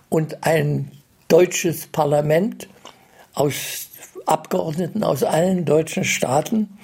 und 0.09 0.45
ein 0.45 0.91
deutsches 1.29 1.87
Parlament 1.87 2.69
aus 3.35 3.89
Abgeordneten 4.27 5.05
aus 5.05 5.23
allen 5.23 5.65
deutschen 5.65 6.05
Staaten. 6.05 6.79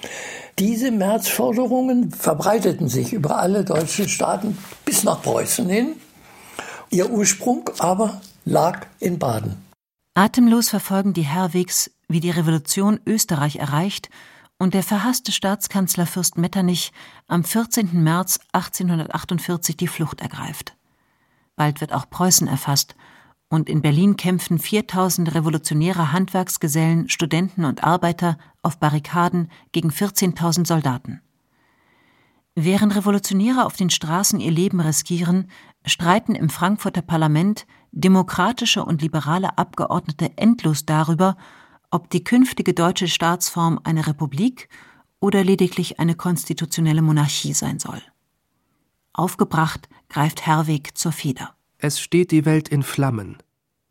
Diese 0.59 0.91
Märzforderungen 0.91 2.11
verbreiteten 2.11 2.87
sich 2.87 3.13
über 3.13 3.39
alle 3.39 3.63
deutschen 3.63 4.07
Staaten 4.07 4.57
bis 4.85 5.03
nach 5.03 5.23
Preußen 5.23 5.67
hin. 5.67 5.93
Ihr 6.91 7.09
Ursprung 7.09 7.69
aber 7.79 8.21
lag 8.45 8.85
in 8.99 9.17
Baden. 9.17 9.70
Atemlos 10.13 10.67
verfolgen 10.67 11.13
die 11.13 11.21
Herwigs, 11.21 11.89
wie 12.09 12.19
die 12.19 12.31
Revolution 12.31 12.99
Österreich 13.05 13.55
erreicht 13.57 14.09
und 14.59 14.73
der 14.73 14.83
verhasste 14.83 15.31
Staatskanzler 15.31 16.05
Fürst 16.05 16.37
Metternich 16.37 16.91
am 17.27 17.45
14. 17.45 18.03
März 18.03 18.41
1848 18.51 19.77
die 19.77 19.87
Flucht 19.87 20.19
ergreift. 20.19 20.75
Bald 21.55 21.79
wird 21.79 21.93
auch 21.93 22.09
Preußen 22.09 22.49
erfasst 22.49 22.95
und 23.47 23.69
in 23.69 23.81
Berlin 23.81 24.17
kämpfen 24.17 24.59
4000 24.59 25.33
revolutionäre 25.33 26.11
Handwerksgesellen, 26.11 27.07
Studenten 27.07 27.63
und 27.63 27.85
Arbeiter 27.85 28.37
auf 28.61 28.79
Barrikaden 28.79 29.49
gegen 29.71 29.91
14.000 29.91 30.67
Soldaten. 30.67 31.21
Während 32.53 32.97
Revolutionäre 32.97 33.65
auf 33.65 33.77
den 33.77 33.89
Straßen 33.89 34.41
ihr 34.41 34.51
Leben 34.51 34.81
riskieren, 34.81 35.49
streiten 35.85 36.35
im 36.35 36.49
Frankfurter 36.49 37.01
Parlament 37.01 37.65
demokratische 37.91 38.83
und 38.83 39.01
liberale 39.01 39.57
Abgeordnete 39.57 40.37
endlos 40.37 40.85
darüber, 40.85 41.37
ob 41.89 42.09
die 42.09 42.23
künftige 42.23 42.73
deutsche 42.73 43.07
Staatsform 43.07 43.79
eine 43.83 44.07
Republik 44.07 44.69
oder 45.19 45.43
lediglich 45.43 45.99
eine 45.99 46.15
konstitutionelle 46.15 47.01
Monarchie 47.01 47.53
sein 47.53 47.79
soll. 47.79 48.01
Aufgebracht 49.13 49.89
greift 50.09 50.45
Herweg 50.45 50.97
zur 50.97 51.11
Feder. 51.11 51.53
Es 51.77 51.99
steht 51.99 52.31
die 52.31 52.45
Welt 52.45 52.69
in 52.69 52.83
Flammen. 52.83 53.37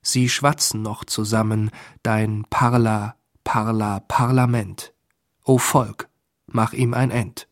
Sie 0.03 0.29
schwatzen 0.31 0.81
noch 0.81 1.05
zusammen, 1.05 1.71
dein 2.03 2.47
Parla, 2.49 3.17
Parla, 3.45 4.01
Parlament. 4.01 4.95
O 5.45 5.59
Volk, 5.59 6.09
mach 6.47 6.73
ihm 6.73 6.95
ein 6.95 7.11
End 7.11 7.47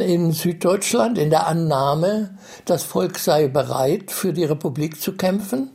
in 0.00 0.32
Süddeutschland 0.32 1.18
in 1.18 1.30
der 1.30 1.46
Annahme, 1.46 2.36
das 2.64 2.82
Volk 2.82 3.18
sei 3.18 3.48
bereit, 3.48 4.10
für 4.10 4.32
die 4.32 4.44
Republik 4.44 5.00
zu 5.00 5.16
kämpfen, 5.16 5.70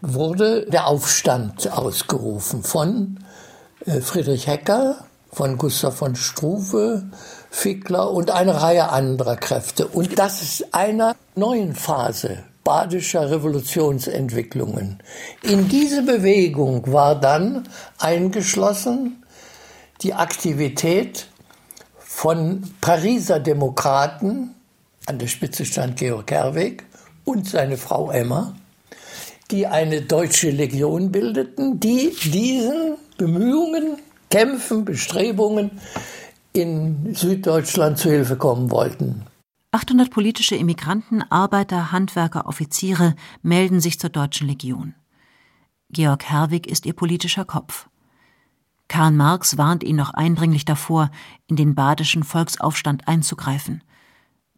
wurde 0.00 0.66
der 0.66 0.86
Aufstand 0.86 1.70
ausgerufen 1.70 2.62
von 2.62 3.24
äh, 3.86 4.00
Friedrich 4.00 4.46
Hecker, 4.46 5.04
von 5.32 5.58
Gustav 5.58 5.96
von 5.96 6.16
Struve, 6.16 7.04
Fickler 7.50 8.10
und 8.10 8.30
eine 8.30 8.60
Reihe 8.60 8.90
anderer 8.90 9.36
Kräfte. 9.36 9.86
Und 9.86 10.18
das 10.18 10.42
ist 10.42 10.74
einer 10.74 11.14
neuen 11.34 11.74
Phase 11.74 12.44
badischer 12.64 13.30
Revolutionsentwicklungen. 13.30 15.02
In 15.42 15.68
diese 15.68 16.02
Bewegung 16.02 16.92
war 16.92 17.18
dann 17.18 17.68
eingeschlossen 17.98 19.24
die 20.02 20.14
Aktivität 20.14 21.26
von 21.98 22.62
Pariser 22.80 23.40
Demokraten, 23.40 24.54
an 25.06 25.18
der 25.18 25.26
Spitze 25.26 25.64
stand 25.64 25.96
Georg 25.96 26.30
Herweg 26.30 26.84
und 27.24 27.48
seine 27.48 27.76
Frau 27.76 28.10
Emma, 28.10 28.54
die 29.50 29.66
eine 29.66 30.02
deutsche 30.02 30.50
Legion 30.50 31.10
bildeten, 31.10 31.80
die 31.80 32.14
diesen 32.24 32.96
Bemühungen, 33.16 33.96
Kämpfen, 34.30 34.84
Bestrebungen 34.84 35.72
in 36.52 37.14
Süddeutschland 37.14 37.98
zu 37.98 38.10
Hilfe 38.10 38.36
kommen 38.36 38.70
wollten. 38.70 39.26
800 39.72 40.10
politische 40.10 40.56
Immigranten, 40.56 41.22
Arbeiter, 41.22 41.92
Handwerker, 41.92 42.46
Offiziere 42.46 43.14
melden 43.42 43.80
sich 43.80 44.00
zur 44.00 44.10
Deutschen 44.10 44.48
Legion. 44.48 44.94
Georg 45.90 46.24
Herwig 46.24 46.66
ist 46.66 46.86
ihr 46.86 46.92
politischer 46.92 47.44
Kopf. 47.44 47.88
Karl 48.88 49.12
Marx 49.12 49.56
warnt 49.56 49.84
ihn 49.84 49.96
noch 49.96 50.14
eindringlich 50.14 50.64
davor, 50.64 51.10
in 51.46 51.54
den 51.54 51.76
badischen 51.76 52.24
Volksaufstand 52.24 53.06
einzugreifen. 53.06 53.84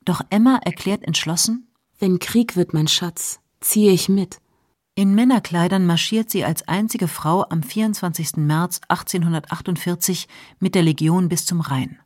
Doch 0.04 0.22
Emma 0.30 0.58
erklärt 0.64 1.02
entschlossen: 1.04 1.68
Wenn 1.98 2.18
Krieg 2.18 2.56
wird, 2.56 2.72
mein 2.72 2.88
Schatz, 2.88 3.40
ziehe 3.60 3.92
ich 3.92 4.08
mit. 4.08 4.40
In 4.94 5.14
Männerkleidern 5.14 5.86
marschiert 5.86 6.28
sie 6.28 6.44
als 6.44 6.68
einzige 6.68 7.08
Frau 7.08 7.46
am 7.48 7.62
24. 7.62 8.36
März 8.36 8.82
1848 8.88 10.28
mit 10.58 10.74
der 10.74 10.82
Legion 10.82 11.30
bis 11.30 11.46
zum 11.46 11.62
Rhein. 11.62 11.98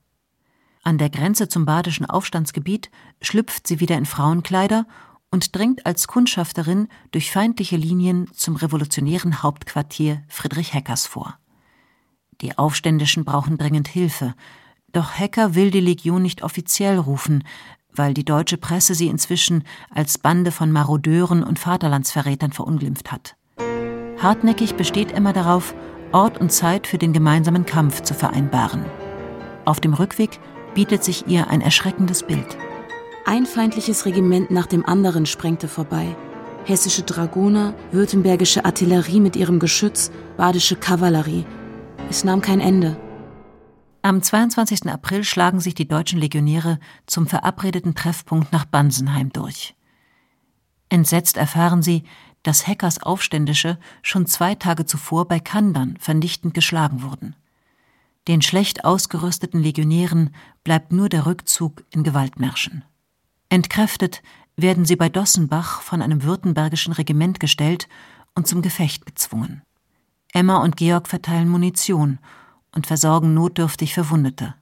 An 0.84 0.96
der 0.96 1.10
Grenze 1.10 1.48
zum 1.48 1.64
badischen 1.64 2.06
Aufstandsgebiet 2.06 2.92
schlüpft 3.20 3.66
sie 3.66 3.80
wieder 3.80 3.98
in 3.98 4.06
Frauenkleider 4.06 4.86
und 5.32 5.56
dringt 5.56 5.84
als 5.84 6.06
Kundschafterin 6.06 6.86
durch 7.10 7.32
feindliche 7.32 7.76
Linien 7.76 8.30
zum 8.32 8.54
revolutionären 8.54 9.42
Hauptquartier 9.42 10.22
Friedrich 10.28 10.72
Heckers 10.72 11.06
vor. 11.06 11.40
Die 12.40 12.56
Aufständischen 12.56 13.24
brauchen 13.24 13.58
dringend 13.58 13.88
Hilfe, 13.88 14.36
doch 14.92 15.18
Hecker 15.18 15.56
will 15.56 15.72
die 15.72 15.80
Legion 15.80 16.22
nicht 16.22 16.44
offiziell 16.44 16.98
rufen, 16.98 17.42
weil 17.96 18.14
die 18.14 18.24
deutsche 18.24 18.56
Presse 18.56 18.94
sie 18.94 19.08
inzwischen 19.08 19.64
als 19.90 20.18
Bande 20.18 20.52
von 20.52 20.72
Marodeuren 20.72 21.42
und 21.42 21.58
Vaterlandsverrätern 21.58 22.52
verunglimpft 22.52 23.12
hat. 23.12 23.36
Hartnäckig 24.20 24.74
besteht 24.74 25.12
Emma 25.12 25.32
darauf, 25.32 25.74
Ort 26.12 26.38
und 26.40 26.52
Zeit 26.52 26.86
für 26.86 26.98
den 26.98 27.12
gemeinsamen 27.12 27.66
Kampf 27.66 28.02
zu 28.02 28.14
vereinbaren. 28.14 28.84
Auf 29.64 29.80
dem 29.80 29.94
Rückweg 29.94 30.38
bietet 30.74 31.02
sich 31.02 31.26
ihr 31.26 31.48
ein 31.48 31.60
erschreckendes 31.60 32.22
Bild. 32.22 32.56
Ein 33.24 33.44
feindliches 33.44 34.06
Regiment 34.06 34.50
nach 34.50 34.66
dem 34.66 34.86
anderen 34.86 35.26
sprengte 35.26 35.68
vorbei. 35.68 36.14
Hessische 36.64 37.02
Dragoner, 37.02 37.74
württembergische 37.92 38.64
Artillerie 38.64 39.20
mit 39.20 39.36
ihrem 39.36 39.58
Geschütz, 39.58 40.10
badische 40.36 40.76
Kavallerie. 40.76 41.44
Es 42.08 42.24
nahm 42.24 42.40
kein 42.40 42.60
Ende. 42.60 42.96
Am 44.06 44.22
22. 44.22 44.88
April 44.88 45.24
schlagen 45.24 45.58
sich 45.58 45.74
die 45.74 45.88
deutschen 45.88 46.20
Legionäre 46.20 46.78
zum 47.06 47.26
verabredeten 47.26 47.96
Treffpunkt 47.96 48.52
nach 48.52 48.64
Bansenheim 48.64 49.32
durch. 49.32 49.74
Entsetzt 50.88 51.36
erfahren 51.36 51.82
sie, 51.82 52.04
dass 52.44 52.68
Heckers 52.68 53.02
Aufständische 53.02 53.80
schon 54.02 54.26
zwei 54.26 54.54
Tage 54.54 54.86
zuvor 54.86 55.26
bei 55.26 55.40
Kandern 55.40 55.96
vernichtend 55.98 56.54
geschlagen 56.54 57.02
wurden. 57.02 57.34
Den 58.28 58.42
schlecht 58.42 58.84
ausgerüsteten 58.84 59.60
Legionären 59.60 60.32
bleibt 60.62 60.92
nur 60.92 61.08
der 61.08 61.26
Rückzug 61.26 61.82
in 61.90 62.04
Gewaltmärschen. 62.04 62.84
Entkräftet 63.48 64.22
werden 64.54 64.84
sie 64.84 64.94
bei 64.94 65.08
Dossenbach 65.08 65.80
von 65.80 66.00
einem 66.00 66.22
württembergischen 66.22 66.92
Regiment 66.92 67.40
gestellt 67.40 67.88
und 68.36 68.46
zum 68.46 68.62
Gefecht 68.62 69.04
gezwungen. 69.04 69.62
Emma 70.32 70.58
und 70.58 70.76
Georg 70.76 71.08
verteilen 71.08 71.48
Munition 71.48 72.20
und 72.74 72.86
versorgen 72.86 73.34
notdürftig 73.34 73.94
Verwundete. 73.94 74.54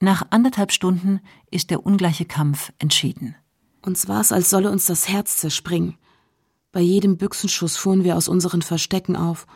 Nach 0.00 0.26
anderthalb 0.30 0.72
Stunden 0.72 1.20
ist 1.50 1.70
der 1.70 1.84
ungleiche 1.84 2.24
Kampf 2.24 2.72
entschieden. 2.78 3.34
Uns 3.82 4.08
war 4.08 4.20
es, 4.20 4.32
als 4.32 4.50
solle 4.50 4.70
uns 4.70 4.86
das 4.86 5.08
Herz 5.08 5.36
zerspringen. 5.36 5.96
Bei 6.72 6.80
jedem 6.80 7.16
Büchsenschuss 7.16 7.76
fuhren 7.76 8.04
wir 8.04 8.16
aus 8.16 8.28
unseren 8.28 8.62
Verstecken 8.62 9.16
auf 9.16 9.46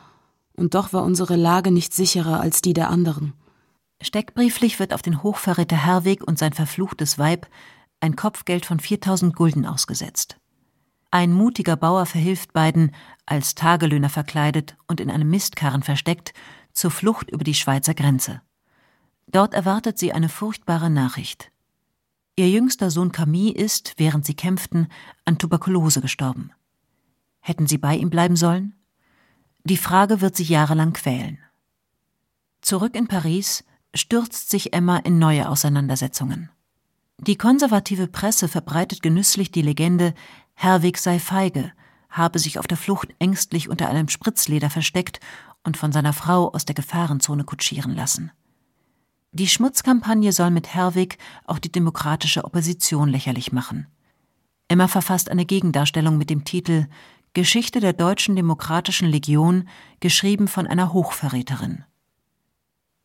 und 0.54 0.74
doch 0.74 0.92
war 0.92 1.04
unsere 1.04 1.36
Lage 1.36 1.70
nicht 1.70 1.92
sicherer 1.92 2.40
als 2.40 2.60
die 2.60 2.72
der 2.72 2.90
anderen. 2.90 3.34
Steckbrieflich 4.02 4.78
wird 4.78 4.92
auf 4.92 5.02
den 5.02 5.22
Hochverräter 5.22 5.76
Herweg 5.76 6.26
und 6.26 6.38
sein 6.38 6.52
verfluchtes 6.52 7.18
Weib 7.18 7.46
ein 8.00 8.16
Kopfgeld 8.16 8.66
von 8.66 8.80
4000 8.80 9.34
Gulden 9.34 9.64
ausgesetzt. 9.64 10.36
Ein 11.10 11.32
mutiger 11.32 11.76
Bauer 11.76 12.06
verhilft 12.06 12.52
beiden, 12.52 12.90
als 13.24 13.54
Tagelöhner 13.54 14.10
verkleidet 14.10 14.76
und 14.88 15.00
in 15.00 15.10
einem 15.10 15.30
Mistkarren 15.30 15.82
versteckt, 15.82 16.34
zur 16.74 16.90
Flucht 16.90 17.30
über 17.30 17.44
die 17.44 17.54
Schweizer 17.54 17.94
Grenze. 17.94 18.42
Dort 19.26 19.54
erwartet 19.54 19.98
sie 19.98 20.12
eine 20.12 20.28
furchtbare 20.28 20.90
Nachricht. 20.90 21.50
Ihr 22.36 22.50
jüngster 22.50 22.90
Sohn 22.90 23.12
Camille 23.12 23.54
ist, 23.54 23.94
während 23.96 24.26
sie 24.26 24.34
kämpften, 24.34 24.88
an 25.24 25.38
Tuberkulose 25.38 26.00
gestorben. 26.00 26.50
Hätten 27.40 27.66
sie 27.66 27.78
bei 27.78 27.96
ihm 27.96 28.10
bleiben 28.10 28.36
sollen? 28.36 28.74
Die 29.64 29.76
Frage 29.76 30.20
wird 30.20 30.36
sie 30.36 30.44
jahrelang 30.44 30.92
quälen. 30.92 31.38
Zurück 32.60 32.96
in 32.96 33.06
Paris 33.06 33.64
stürzt 33.94 34.50
sich 34.50 34.72
Emma 34.72 34.98
in 34.98 35.18
neue 35.18 35.48
Auseinandersetzungen. 35.48 36.50
Die 37.18 37.36
konservative 37.36 38.08
Presse 38.08 38.48
verbreitet 38.48 39.00
genüsslich 39.00 39.52
die 39.52 39.62
Legende, 39.62 40.14
Herwig 40.54 40.98
sei 40.98 41.18
feige, 41.18 41.72
habe 42.10 42.38
sich 42.38 42.58
auf 42.58 42.66
der 42.66 42.76
Flucht 42.76 43.14
ängstlich 43.18 43.68
unter 43.68 43.88
einem 43.88 44.08
Spritzleder 44.08 44.70
versteckt 44.70 45.20
und 45.64 45.76
von 45.76 45.92
seiner 45.92 46.12
Frau 46.12 46.52
aus 46.52 46.64
der 46.64 46.74
Gefahrenzone 46.74 47.44
kutschieren 47.44 47.94
lassen. 47.94 48.30
Die 49.32 49.48
Schmutzkampagne 49.48 50.30
soll 50.32 50.50
mit 50.50 50.74
Herwig 50.74 51.18
auch 51.44 51.58
die 51.58 51.72
demokratische 51.72 52.44
Opposition 52.44 53.08
lächerlich 53.08 53.50
machen. 53.50 53.88
Emma 54.68 54.86
verfasst 54.86 55.28
eine 55.28 55.44
Gegendarstellung 55.44 56.16
mit 56.16 56.30
dem 56.30 56.44
Titel 56.44 56.86
Geschichte 57.32 57.80
der 57.80 57.92
Deutschen 57.92 58.36
Demokratischen 58.36 59.08
Legion, 59.08 59.68
geschrieben 59.98 60.46
von 60.46 60.68
einer 60.68 60.92
Hochverräterin. 60.92 61.84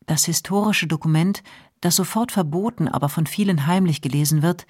Das 0.06 0.24
historische 0.24 0.86
Dokument, 0.86 1.42
das 1.80 1.96
sofort 1.96 2.30
verboten, 2.30 2.86
aber 2.86 3.08
von 3.08 3.26
vielen 3.26 3.66
heimlich 3.66 4.02
gelesen 4.02 4.42
wird, 4.42 4.66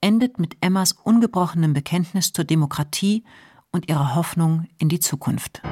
endet 0.00 0.40
mit 0.40 0.56
Emmas 0.60 0.92
ungebrochenem 0.92 1.74
Bekenntnis 1.74 2.32
zur 2.32 2.44
Demokratie 2.44 3.22
und 3.70 3.88
ihrer 3.88 4.16
Hoffnung 4.16 4.66
in 4.78 4.88
die 4.88 5.00
Zukunft. 5.00 5.62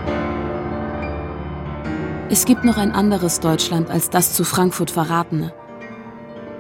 Es 2.33 2.47
gibt 2.47 2.64
noch 2.64 2.79
ein 2.79 2.92
anderes 2.92 3.40
Deutschland 3.40 3.90
als 3.90 4.09
das 4.09 4.33
zu 4.33 4.42
Frankfurt 4.45 4.90
verratene. 4.90 5.53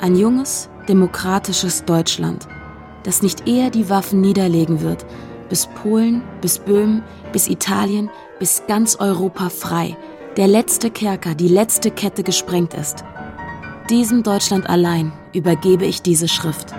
Ein 0.02 0.16
junges, 0.16 0.68
demokratisches 0.86 1.86
Deutschland, 1.86 2.46
das 3.04 3.22
nicht 3.22 3.48
eher 3.48 3.70
die 3.70 3.88
Waffen 3.88 4.20
niederlegen 4.20 4.82
wird, 4.82 5.06
bis 5.48 5.68
Polen, 5.68 6.20
bis 6.42 6.58
Böhmen, 6.58 7.02
bis 7.32 7.48
Italien, 7.48 8.10
bis 8.38 8.64
ganz 8.68 8.96
Europa 8.96 9.48
frei, 9.48 9.96
der 10.36 10.46
letzte 10.46 10.90
Kerker, 10.90 11.34
die 11.34 11.48
letzte 11.48 11.90
Kette 11.90 12.22
gesprengt 12.22 12.74
ist. 12.74 13.02
Diesem 13.88 14.22
Deutschland 14.22 14.68
allein 14.68 15.10
übergebe 15.32 15.86
ich 15.86 16.02
diese 16.02 16.28
Schrift. 16.28 16.74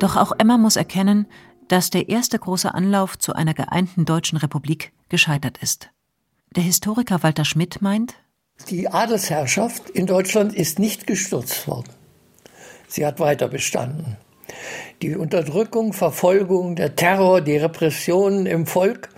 Doch 0.00 0.16
auch 0.16 0.32
Emma 0.36 0.58
muss 0.58 0.74
erkennen, 0.74 1.28
dass 1.68 1.90
der 1.90 2.08
erste 2.08 2.38
große 2.38 2.72
Anlauf 2.74 3.18
zu 3.18 3.34
einer 3.34 3.54
geeinten 3.54 4.04
deutschen 4.04 4.38
Republik 4.38 4.92
gescheitert 5.08 5.58
ist. 5.58 5.90
Der 6.56 6.62
Historiker 6.62 7.22
Walter 7.22 7.44
Schmidt 7.44 7.82
meint, 7.82 8.14
die 8.70 8.88
Adelsherrschaft 8.88 9.90
in 9.90 10.06
Deutschland 10.06 10.54
ist 10.54 10.78
nicht 10.78 11.06
gestürzt 11.06 11.66
worden. 11.66 11.90
Sie 12.86 13.04
hat 13.04 13.18
weiter 13.18 13.48
bestanden. 13.48 14.16
Die 15.02 15.16
Unterdrückung, 15.16 15.92
Verfolgung, 15.92 16.76
der 16.76 16.94
Terror, 16.94 17.40
die 17.40 17.56
Repressionen 17.56 18.46
im 18.46 18.66
Volk, 18.66 19.08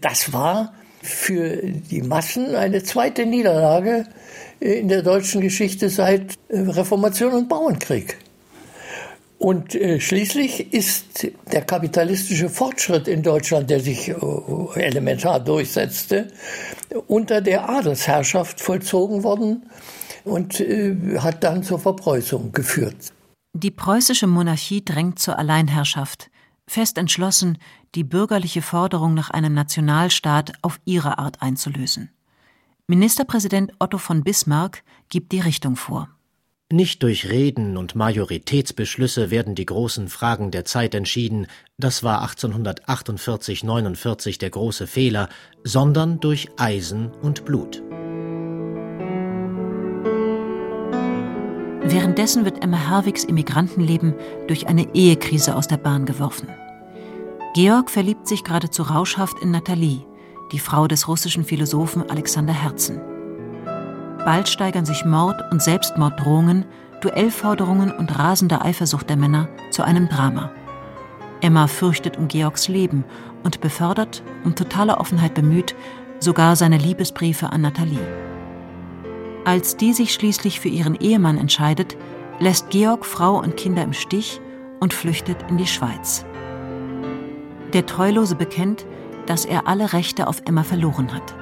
das 0.00 0.32
war 0.32 0.74
für 1.02 1.62
die 1.62 2.02
Massen 2.02 2.54
eine 2.54 2.82
zweite 2.82 3.24
Niederlage 3.26 4.06
in 4.58 4.88
der 4.88 5.02
deutschen 5.02 5.40
Geschichte 5.40 5.88
seit 5.88 6.34
Reformation 6.50 7.32
und 7.32 7.48
Bauernkrieg. 7.48 8.18
Und 9.40 9.74
äh, 9.74 9.98
schließlich 10.00 10.74
ist 10.74 11.26
der 11.50 11.62
kapitalistische 11.62 12.50
Fortschritt 12.50 13.08
in 13.08 13.22
Deutschland, 13.22 13.70
der 13.70 13.80
sich 13.80 14.10
äh, 14.10 14.14
elementar 14.74 15.40
durchsetzte, 15.40 16.30
unter 17.06 17.40
der 17.40 17.66
Adelsherrschaft 17.70 18.60
vollzogen 18.60 19.22
worden 19.22 19.70
und 20.24 20.62
hat 21.18 21.42
dann 21.42 21.62
zur 21.62 21.78
Verpreußung 21.78 22.52
geführt. 22.52 23.14
Die 23.54 23.70
preußische 23.70 24.26
Monarchie 24.26 24.84
drängt 24.84 25.18
zur 25.18 25.38
Alleinherrschaft, 25.38 26.30
fest 26.66 26.98
entschlossen, 26.98 27.56
die 27.94 28.04
bürgerliche 28.04 28.60
Forderung 28.60 29.14
nach 29.14 29.30
einem 29.30 29.54
Nationalstaat 29.54 30.52
auf 30.60 30.78
ihre 30.84 31.18
Art 31.18 31.40
einzulösen. 31.40 32.10
Ministerpräsident 32.86 33.72
Otto 33.78 33.96
von 33.96 34.22
Bismarck 34.22 34.82
gibt 35.08 35.32
die 35.32 35.40
Richtung 35.40 35.76
vor. 35.76 36.10
Nicht 36.72 37.02
durch 37.02 37.28
Reden 37.28 37.76
und 37.76 37.96
Majoritätsbeschlüsse 37.96 39.32
werden 39.32 39.56
die 39.56 39.66
großen 39.66 40.08
Fragen 40.08 40.52
der 40.52 40.64
Zeit 40.64 40.94
entschieden, 40.94 41.48
das 41.78 42.04
war 42.04 42.24
1848-49 42.24 44.38
der 44.38 44.50
große 44.50 44.86
Fehler, 44.86 45.28
sondern 45.64 46.20
durch 46.20 46.48
Eisen 46.58 47.10
und 47.22 47.44
Blut. 47.44 47.82
Währenddessen 51.82 52.44
wird 52.44 52.62
Emma 52.62 52.88
Herwigs 52.88 53.24
Immigrantenleben 53.24 54.14
durch 54.46 54.68
eine 54.68 54.94
Ehekrise 54.94 55.56
aus 55.56 55.66
der 55.66 55.78
Bahn 55.78 56.06
geworfen. 56.06 56.50
Georg 57.54 57.90
verliebt 57.90 58.28
sich 58.28 58.44
geradezu 58.44 58.84
rauschhaft 58.84 59.42
in 59.42 59.50
Nathalie, 59.50 60.06
die 60.52 60.60
Frau 60.60 60.86
des 60.86 61.08
russischen 61.08 61.42
Philosophen 61.42 62.08
Alexander 62.08 62.52
Herzen. 62.52 63.00
Bald 64.24 64.48
steigern 64.48 64.84
sich 64.84 65.04
Mord 65.04 65.40
und 65.50 65.62
Selbstmorddrohungen, 65.62 66.66
Duellforderungen 67.00 67.90
und 67.90 68.18
rasende 68.18 68.60
Eifersucht 68.60 69.08
der 69.08 69.16
Männer 69.16 69.48
zu 69.70 69.82
einem 69.82 70.08
Drama. 70.08 70.50
Emma 71.40 71.66
fürchtet 71.66 72.18
um 72.18 72.28
Georgs 72.28 72.68
Leben 72.68 73.04
und 73.44 73.62
befördert, 73.62 74.22
um 74.44 74.54
totale 74.54 74.98
Offenheit 74.98 75.32
bemüht, 75.32 75.74
sogar 76.18 76.54
seine 76.54 76.76
Liebesbriefe 76.76 77.50
an 77.50 77.62
Nathalie. 77.62 78.06
Als 79.46 79.78
die 79.78 79.94
sich 79.94 80.12
schließlich 80.12 80.60
für 80.60 80.68
ihren 80.68 80.96
Ehemann 80.96 81.38
entscheidet, 81.38 81.96
lässt 82.38 82.68
Georg 82.68 83.06
Frau 83.06 83.38
und 83.38 83.56
Kinder 83.56 83.82
im 83.82 83.94
Stich 83.94 84.38
und 84.80 84.92
flüchtet 84.92 85.38
in 85.48 85.56
die 85.56 85.66
Schweiz. 85.66 86.26
Der 87.72 87.86
Treulose 87.86 88.34
bekennt, 88.34 88.84
dass 89.24 89.46
er 89.46 89.66
alle 89.66 89.94
Rechte 89.94 90.26
auf 90.26 90.42
Emma 90.44 90.62
verloren 90.62 91.14
hat 91.14 91.39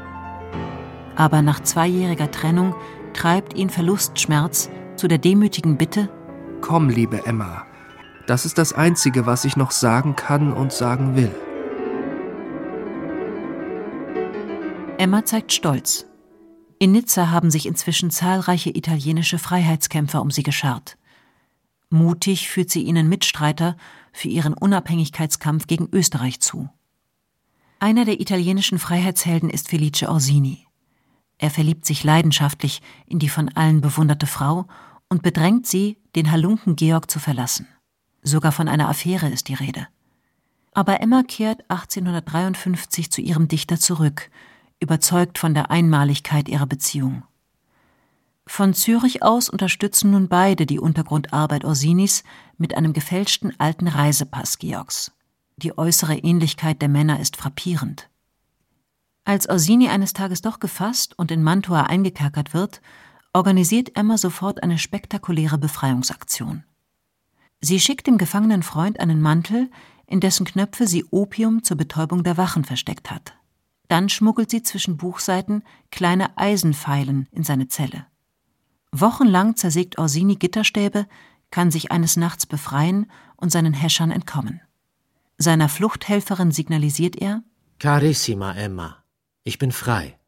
aber 1.18 1.42
nach 1.42 1.60
zweijähriger 1.60 2.30
Trennung 2.30 2.74
treibt 3.12 3.54
ihn 3.54 3.70
Verlustschmerz 3.70 4.70
zu 4.96 5.08
der 5.08 5.18
demütigen 5.18 5.76
Bitte 5.76 6.08
Komm, 6.60 6.88
liebe 6.88 7.26
Emma, 7.26 7.66
das 8.26 8.46
ist 8.46 8.56
das 8.56 8.72
Einzige, 8.72 9.26
was 9.26 9.44
ich 9.44 9.56
noch 9.56 9.72
sagen 9.72 10.16
kann 10.16 10.52
und 10.52 10.72
sagen 10.72 11.16
will. 11.16 11.34
Emma 14.96 15.24
zeigt 15.24 15.52
Stolz. 15.52 16.06
In 16.78 16.92
Nizza 16.92 17.30
haben 17.30 17.50
sich 17.50 17.66
inzwischen 17.66 18.10
zahlreiche 18.10 18.70
italienische 18.70 19.38
Freiheitskämpfer 19.38 20.22
um 20.22 20.30
sie 20.30 20.42
geschart. 20.44 20.98
Mutig 21.90 22.48
führt 22.48 22.70
sie 22.70 22.82
ihnen 22.82 23.08
Mitstreiter 23.08 23.76
für 24.12 24.28
ihren 24.28 24.54
Unabhängigkeitskampf 24.54 25.66
gegen 25.66 25.88
Österreich 25.92 26.40
zu. 26.40 26.68
Einer 27.80 28.04
der 28.04 28.20
italienischen 28.20 28.78
Freiheitshelden 28.78 29.50
ist 29.50 29.68
Felice 29.68 30.08
Orsini. 30.08 30.67
Er 31.38 31.50
verliebt 31.50 31.86
sich 31.86 32.04
leidenschaftlich 32.04 32.82
in 33.06 33.18
die 33.18 33.28
von 33.28 33.48
allen 33.48 33.80
bewunderte 33.80 34.26
Frau 34.26 34.66
und 35.08 35.22
bedrängt 35.22 35.66
sie, 35.66 35.96
den 36.16 36.30
Halunken 36.30 36.76
Georg 36.76 37.10
zu 37.10 37.18
verlassen. 37.20 37.66
Sogar 38.22 38.52
von 38.52 38.68
einer 38.68 38.88
Affäre 38.88 39.28
ist 39.28 39.48
die 39.48 39.54
Rede. 39.54 39.86
Aber 40.74 41.00
Emma 41.00 41.22
kehrt 41.22 41.62
1853 41.70 43.10
zu 43.10 43.20
ihrem 43.20 43.48
Dichter 43.48 43.78
zurück, 43.78 44.30
überzeugt 44.80 45.38
von 45.38 45.54
der 45.54 45.70
Einmaligkeit 45.70 46.48
ihrer 46.48 46.66
Beziehung. 46.66 47.22
Von 48.46 48.74
Zürich 48.74 49.22
aus 49.22 49.48
unterstützen 49.48 50.10
nun 50.10 50.28
beide 50.28 50.66
die 50.66 50.78
Untergrundarbeit 50.78 51.64
Orsinis 51.64 52.24
mit 52.56 52.74
einem 52.74 52.92
gefälschten 52.92 53.58
alten 53.60 53.88
Reisepass 53.88 54.58
Georgs. 54.58 55.12
Die 55.56 55.76
äußere 55.76 56.16
Ähnlichkeit 56.16 56.80
der 56.80 56.88
Männer 56.88 57.20
ist 57.20 57.36
frappierend. 57.36 58.08
Als 59.28 59.46
Orsini 59.46 59.90
eines 59.90 60.14
Tages 60.14 60.40
doch 60.40 60.58
gefasst 60.58 61.18
und 61.18 61.30
in 61.30 61.42
Mantua 61.42 61.82
eingekerkert 61.82 62.54
wird, 62.54 62.80
organisiert 63.34 63.94
Emma 63.94 64.16
sofort 64.16 64.62
eine 64.62 64.78
spektakuläre 64.78 65.58
Befreiungsaktion. 65.58 66.64
Sie 67.60 67.78
schickt 67.78 68.06
dem 68.06 68.16
gefangenen 68.16 68.62
Freund 68.62 68.98
einen 69.00 69.20
Mantel, 69.20 69.70
in 70.06 70.20
dessen 70.20 70.46
Knöpfe 70.46 70.86
sie 70.86 71.04
Opium 71.10 71.62
zur 71.62 71.76
Betäubung 71.76 72.24
der 72.24 72.38
Wachen 72.38 72.64
versteckt 72.64 73.10
hat. 73.10 73.34
Dann 73.88 74.08
schmuggelt 74.08 74.48
sie 74.48 74.62
zwischen 74.62 74.96
Buchseiten 74.96 75.62
kleine 75.90 76.38
Eisenpfeilen 76.38 77.28
in 77.30 77.44
seine 77.44 77.68
Zelle. 77.68 78.06
Wochenlang 78.92 79.56
zersägt 79.56 79.98
Orsini 79.98 80.36
Gitterstäbe, 80.36 81.06
kann 81.50 81.70
sich 81.70 81.92
eines 81.92 82.16
Nachts 82.16 82.46
befreien 82.46 83.10
und 83.36 83.52
seinen 83.52 83.74
Häschern 83.74 84.10
entkommen. 84.10 84.62
Seiner 85.36 85.68
Fluchthelferin 85.68 86.50
signalisiert 86.50 87.14
er 87.16 87.42
Carissima 87.78 88.54
Emma, 88.54 88.97
ich 89.48 89.58
bin 89.58 89.72
frei. 89.72 90.18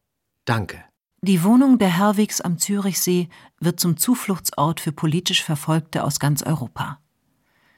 Danke. 0.47 0.83
Die 1.23 1.45
Wohnung 1.45 1.79
der 1.79 1.99
Herwigs 1.99 2.41
am 2.41 2.59
Zürichsee 2.59 3.29
wird 3.61 3.79
zum 3.79 3.99
Zufluchtsort 3.99 4.81
für 4.81 4.93
politisch 4.93 5.45
Verfolgte 5.45 6.03
aus 6.05 6.19
ganz 6.19 6.43
Europa. 6.43 6.99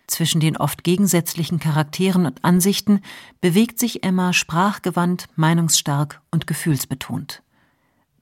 Zwischen 0.06 0.40
den 0.40 0.56
oft 0.56 0.84
gegensätzlichen 0.84 1.58
Charakteren 1.58 2.26
und 2.26 2.44
Ansichten 2.44 3.00
bewegt 3.40 3.80
sich 3.80 4.04
Emma 4.04 4.32
sprachgewandt, 4.32 5.26
meinungsstark 5.34 6.22
und 6.30 6.46
gefühlsbetont. 6.46 7.42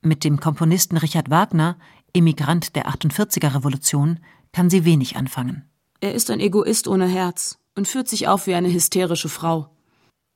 Mit 0.01 0.25
dem 0.25 0.41
Komponisten 0.41 0.97
Richard 0.97 1.29
Wagner, 1.29 1.77
Emigrant 2.15 2.75
der 2.75 2.89
48er 2.89 3.55
Revolution, 3.55 4.21
kann 4.53 4.71
sie 4.71 4.87
wenig 4.87 5.17
anfangen. 5.17 5.69
Er 6.01 6.15
ist 6.15 6.31
ein 6.31 6.41
Egoist 6.41 6.89
ohne 6.89 7.07
Herz 7.07 7.59
und 7.75 7.87
führt 7.87 8.09
sich 8.09 8.29
auf 8.29 8.47
wie 8.47 8.55
eine 8.55 8.73
hysterische 8.73 9.29
Frau. 9.29 9.69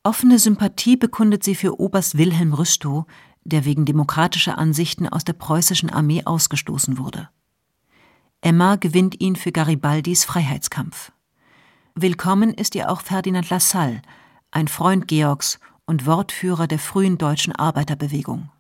Offene 0.07 0.39
Sympathie 0.39 0.99
bekundet 0.99 1.45
sie 1.45 1.55
für 1.55 1.81
Oberst 1.81 2.19
Wilhelm 2.19 2.53
Rüstow, 2.53 3.07
der 3.43 3.65
wegen 3.65 3.87
demokratischer 3.87 4.59
Ansichten 4.59 5.09
aus 5.09 5.25
der 5.25 5.33
preußischen 5.33 5.89
Armee 5.89 6.23
ausgestoßen 6.27 6.99
wurde. 6.99 7.31
Emma 8.43 8.77
gewinnt 8.77 9.19
ihn 9.23 9.35
für 9.35 9.51
Garibaldis 9.51 10.27
Freiheitskampf. 10.27 11.11
Willkommen 11.95 12.53
ist 12.53 12.75
ihr 12.75 12.91
auch 12.91 13.01
Ferdinand 13.01 13.49
Lassalle, 13.49 14.03
ein 14.51 14.69
Freund 14.69 15.09
Georgs 15.09 15.59
und 15.87 16.05
Wortführer 16.05 16.67
der 16.67 16.79
frühen 16.79 17.17
deutschen 17.17 17.55
Arbeiterbewegung. 17.55 18.51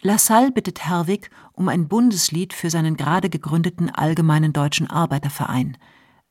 Lassalle 0.00 0.52
bittet 0.52 0.84
Herwig 0.84 1.28
um 1.54 1.68
ein 1.68 1.88
Bundeslied 1.88 2.52
für 2.52 2.70
seinen 2.70 2.96
gerade 2.96 3.30
gegründeten 3.30 3.90
Allgemeinen 3.90 4.52
Deutschen 4.52 4.88
Arbeiterverein, 4.88 5.76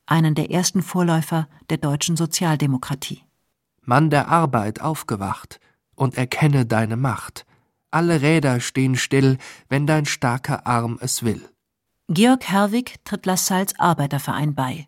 einen 0.06 0.36
der 0.36 0.52
ersten 0.52 0.84
Vorläufer 0.84 1.50
der 1.70 1.80
deutschen 1.80 2.16
Sozialdemokratie. 2.16 3.27
Mann 3.88 4.10
der 4.10 4.28
Arbeit 4.28 4.82
aufgewacht, 4.82 5.60
und 5.96 6.16
erkenne 6.18 6.66
deine 6.66 6.98
Macht. 6.98 7.46
Alle 7.90 8.22
Räder 8.22 8.60
stehen 8.60 8.96
still, 8.96 9.38
wenn 9.70 9.88
dein 9.88 10.06
starker 10.06 10.68
Arm 10.68 11.00
es 11.02 11.24
will. 11.24 11.42
Georg 12.10 12.44
Herwig 12.44 13.04
tritt 13.06 13.26
Lassalles 13.26 13.80
Arbeiterverein 13.80 14.54
bei. 14.54 14.88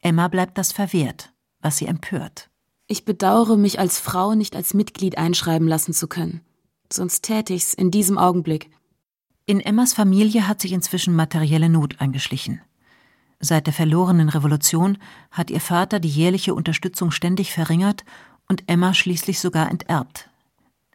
Emma 0.00 0.28
bleibt 0.28 0.58
das 0.58 0.72
verwehrt, 0.72 1.32
was 1.60 1.78
sie 1.78 1.86
empört. 1.86 2.50
Ich 2.88 3.04
bedauere, 3.04 3.56
mich 3.56 3.78
als 3.78 4.00
Frau 4.00 4.34
nicht 4.34 4.54
als 4.56 4.74
Mitglied 4.74 5.16
einschreiben 5.16 5.68
lassen 5.68 5.94
zu 5.94 6.08
können. 6.08 6.42
Sonst 6.92 7.22
täte 7.22 7.54
ich's 7.54 7.72
in 7.72 7.90
diesem 7.90 8.18
Augenblick. 8.18 8.70
In 9.46 9.60
Emmas 9.60 9.94
Familie 9.94 10.46
hat 10.46 10.60
sich 10.60 10.72
inzwischen 10.72 11.14
materielle 11.14 11.68
Not 11.68 12.00
eingeschlichen. 12.00 12.60
Seit 13.44 13.66
der 13.66 13.74
verlorenen 13.74 14.28
Revolution 14.28 14.98
hat 15.30 15.50
ihr 15.50 15.60
Vater 15.60 15.98
die 15.98 16.08
jährliche 16.08 16.54
Unterstützung 16.54 17.10
ständig 17.10 17.52
verringert 17.52 18.04
und 18.48 18.64
Emma 18.66 18.94
schließlich 18.94 19.40
sogar 19.40 19.70
enterbt. 19.70 20.28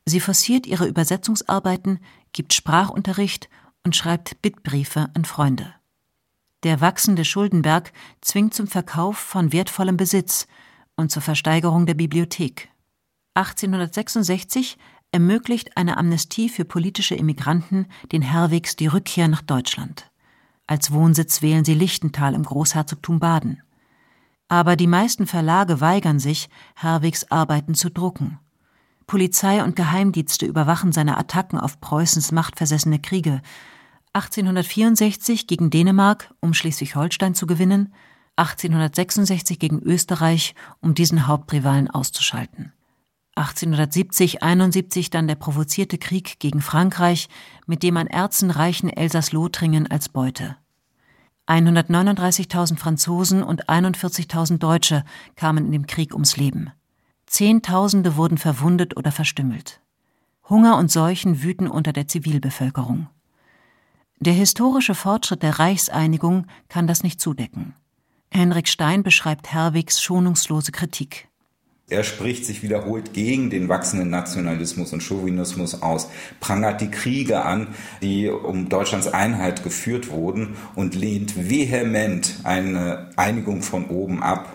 Sie 0.06 0.20
forciert 0.20 0.66
ihre 0.66 0.88
Übersetzungsarbeiten, 0.88 2.00
gibt 2.32 2.54
Sprachunterricht 2.54 3.50
und 3.84 3.96
schreibt 3.96 4.42
Bittbriefe 4.42 5.10
an 5.14 5.26
Freunde. 5.26 5.74
Der 6.64 6.82
wachsende 6.82 7.26
Schuldenberg 7.26 7.94
zwingt 8.22 8.54
zum 8.54 8.68
Verkauf 8.68 9.18
von 9.18 9.54
wertvollem 9.54 9.98
Besitz 9.98 10.48
und 10.96 11.12
zur 11.12 11.22
Versteigerung 11.22 11.86
der 11.86 11.94
Bibliothek. 11.94 12.70
1866 13.36 14.78
ermöglicht 15.12 15.78
eine 15.78 15.98
Amnestie 15.98 16.50
für 16.50 16.66
politische 16.66 17.16
Immigranten 17.16 17.88
den 18.12 18.22
Herwigs 18.22 18.76
die 18.76 18.88
Rückkehr 18.88 19.28
nach 19.28 19.42
Deutschland. 19.42 20.10
Als 20.66 20.92
Wohnsitz 20.92 21.42
wählen 21.42 21.64
sie 21.64 21.76
Lichtental 21.76 22.34
im 22.34 22.44
Großherzogtum 22.44 23.20
Baden. 23.20 23.62
Aber 24.48 24.76
die 24.76 24.88
meisten 24.88 25.28
Verlage 25.28 25.82
weigern 25.82 26.20
sich, 26.20 26.50
Herwigs 26.76 27.30
Arbeiten 27.30 27.76
zu 27.76 27.90
drucken. 27.90 28.40
Polizei 29.06 29.64
und 29.64 29.76
Geheimdienste 29.76 30.46
überwachen 30.46 30.92
seine 30.92 31.18
Attacken 31.18 31.60
auf 31.60 31.80
Preußens 31.80 32.32
machtversessene 32.32 33.00
Kriege. 33.00 33.42
1864 34.14 35.48
gegen 35.48 35.70
Dänemark, 35.70 36.34
um 36.42 36.54
Schleswig-Holstein 36.54 37.36
zu 37.36 37.48
gewinnen, 37.48 37.94
1866 38.38 39.60
gegen 39.60 39.80
Österreich, 39.80 40.56
um 40.82 40.94
diesen 40.94 41.28
Hauptrivalen 41.28 41.90
auszuschalten. 41.90 42.74
1870-71 43.36 45.12
dann 45.12 45.28
der 45.28 45.36
provozierte 45.36 45.98
Krieg 45.98 46.40
gegen 46.40 46.62
Frankreich, 46.62 47.30
mit 47.66 47.84
dem 47.84 47.98
an 47.98 48.08
Erzen 48.08 48.52
reichen 48.52 48.90
Elsass-Lothringen 48.90 49.88
als 49.90 50.10
Beute. 50.10 50.58
139.000 51.48 52.78
Franzosen 52.78 53.42
und 53.42 53.70
41.000 53.70 54.58
Deutsche 54.58 55.04
kamen 55.36 55.66
in 55.66 55.72
dem 55.72 55.88
Krieg 55.88 56.14
ums 56.14 56.38
Leben. 56.38 56.72
Zehntausende 57.26 58.16
wurden 58.16 58.38
verwundet 58.38 58.98
oder 58.98 59.12
verstümmelt. 59.12 59.82
Hunger 60.50 60.78
und 60.78 60.92
Seuchen 60.92 61.44
wüten 61.44 61.68
unter 61.68 61.94
der 61.94 62.08
Zivilbevölkerung. 62.08 63.08
Der 64.20 64.34
historische 64.34 64.96
Fortschritt 64.96 65.44
der 65.44 65.60
Reichseinigung 65.60 66.48
kann 66.70 66.88
das 66.88 67.04
nicht 67.04 67.22
zudecken. 67.22 67.76
Henrik 68.32 68.68
Stein 68.68 69.04
beschreibt 69.04 69.54
Herwigs 69.54 70.02
schonungslose 70.02 70.72
Kritik. 70.72 71.30
Er 71.90 72.04
spricht 72.04 72.46
sich 72.46 72.64
wiederholt 72.64 73.14
gegen 73.14 73.50
den 73.50 73.70
wachsenden 73.70 74.10
Nationalismus 74.10 74.92
und 74.92 75.02
Chauvinismus 75.02 75.82
aus, 75.82 76.10
prangert 76.42 76.82
die 76.82 76.92
Kriege 76.92 77.46
an, 77.46 77.68
die 78.02 78.28
um 78.28 78.68
Deutschlands 78.68 79.08
Einheit 79.08 79.64
geführt 79.64 80.10
wurden 80.12 80.58
und 80.76 80.96
lehnt 80.96 81.50
vehement 81.50 82.42
eine 82.44 83.12
Einigung 83.16 83.62
von 83.62 83.86
oben 83.86 84.22
ab. 84.22 84.54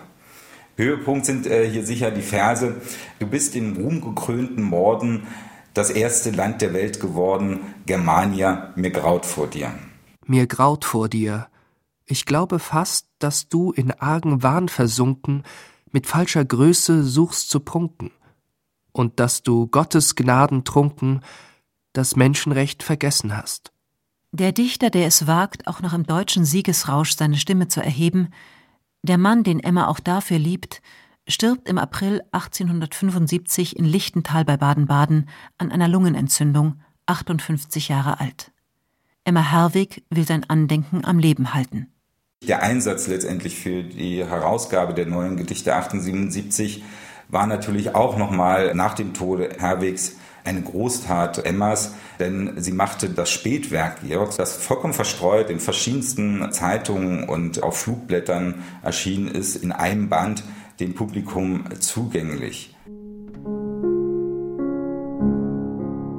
Höhepunkt 0.77 1.25
sind 1.25 1.47
äh, 1.47 1.67
hier 1.67 1.83
sicher 1.83 2.11
die 2.11 2.21
Verse, 2.21 2.75
du 3.17 3.25
bist 3.25 3.55
in 3.55 3.77
ruhmgekrönten 3.77 4.63
Morden 4.63 5.25
das 5.73 5.89
erste 5.89 6.29
Land 6.29 6.61
der 6.61 6.73
Welt 6.73 6.99
geworden, 6.99 7.61
Germania, 7.87 8.73
mir 8.75 8.91
graut 8.91 9.25
vor 9.25 9.47
dir. 9.47 9.71
Mir 10.27 10.45
graut 10.45 10.85
vor 10.85 11.09
dir. 11.09 11.47
Ich 12.05 12.27
glaube 12.27 12.59
fast, 12.59 13.07
dass 13.17 13.47
du 13.47 13.71
in 13.71 13.89
argen 13.89 14.43
Wahn 14.43 14.69
versunken, 14.69 15.43
mit 15.93 16.07
falscher 16.07 16.43
Größe 16.43 17.03
suchst 17.03 17.49
zu 17.49 17.61
prunken, 17.61 18.11
und 18.91 19.19
dass 19.19 19.43
du 19.43 19.67
Gottes 19.67 20.15
Gnaden 20.15 20.65
trunken, 20.65 21.21
das 21.93 22.15
Menschenrecht 22.15 22.83
vergessen 22.83 23.35
hast. 23.35 23.71
Der 24.31 24.51
Dichter, 24.51 24.89
der 24.89 25.05
es 25.05 25.27
wagt, 25.27 25.67
auch 25.67 25.81
noch 25.81 25.93
im 25.93 26.05
deutschen 26.05 26.43
Siegesrausch 26.43 27.15
seine 27.15 27.37
Stimme 27.37 27.67
zu 27.67 27.81
erheben, 27.81 28.29
der 29.03 29.17
Mann, 29.17 29.43
den 29.43 29.59
Emma 29.59 29.87
auch 29.87 29.99
dafür 29.99 30.39
liebt, 30.39 30.81
stirbt 31.27 31.69
im 31.69 31.77
April 31.77 32.21
1875 32.31 33.77
in 33.77 33.85
Lichtental 33.85 34.43
bei 34.43 34.57
Baden-Baden 34.57 35.29
an 35.57 35.71
einer 35.71 35.87
Lungenentzündung, 35.87 36.81
58 37.05 37.89
Jahre 37.89 38.19
alt. 38.19 38.51
Emma 39.23 39.41
Herwig 39.41 40.03
will 40.09 40.25
sein 40.25 40.49
Andenken 40.49 41.05
am 41.05 41.19
Leben 41.19 41.53
halten. 41.53 41.93
Der 42.47 42.61
Einsatz 42.61 43.07
letztendlich 43.07 43.57
für 43.57 43.83
die 43.83 44.25
Herausgabe 44.25 44.93
der 44.93 45.05
neuen 45.05 45.37
Gedichte 45.37 45.73
1877 45.73 46.83
war 47.29 47.47
natürlich 47.47 47.95
auch 47.95 48.17
nochmal 48.17 48.75
nach 48.75 48.95
dem 48.95 49.13
Tode 49.13 49.49
Herwigs 49.59 50.17
eine 50.43 50.61
Großtat 50.61 51.45
Emmas, 51.45 51.93
denn 52.19 52.55
sie 52.57 52.73
machte 52.73 53.09
das 53.09 53.31
Spätwerk 53.31 54.01
Georgs, 54.01 54.35
das 54.35 54.57
vollkommen 54.57 54.93
verstreut 54.93 55.49
in 55.49 55.61
verschiedensten 55.61 56.51
Zeitungen 56.51 57.29
und 57.29 57.63
auf 57.63 57.77
Flugblättern 57.77 58.55
erschienen 58.81 59.29
ist, 59.29 59.55
in 59.55 59.71
einem 59.71 60.09
Band 60.09 60.43
dem 60.81 60.95
Publikum 60.95 61.63
zugänglich. 61.79 62.75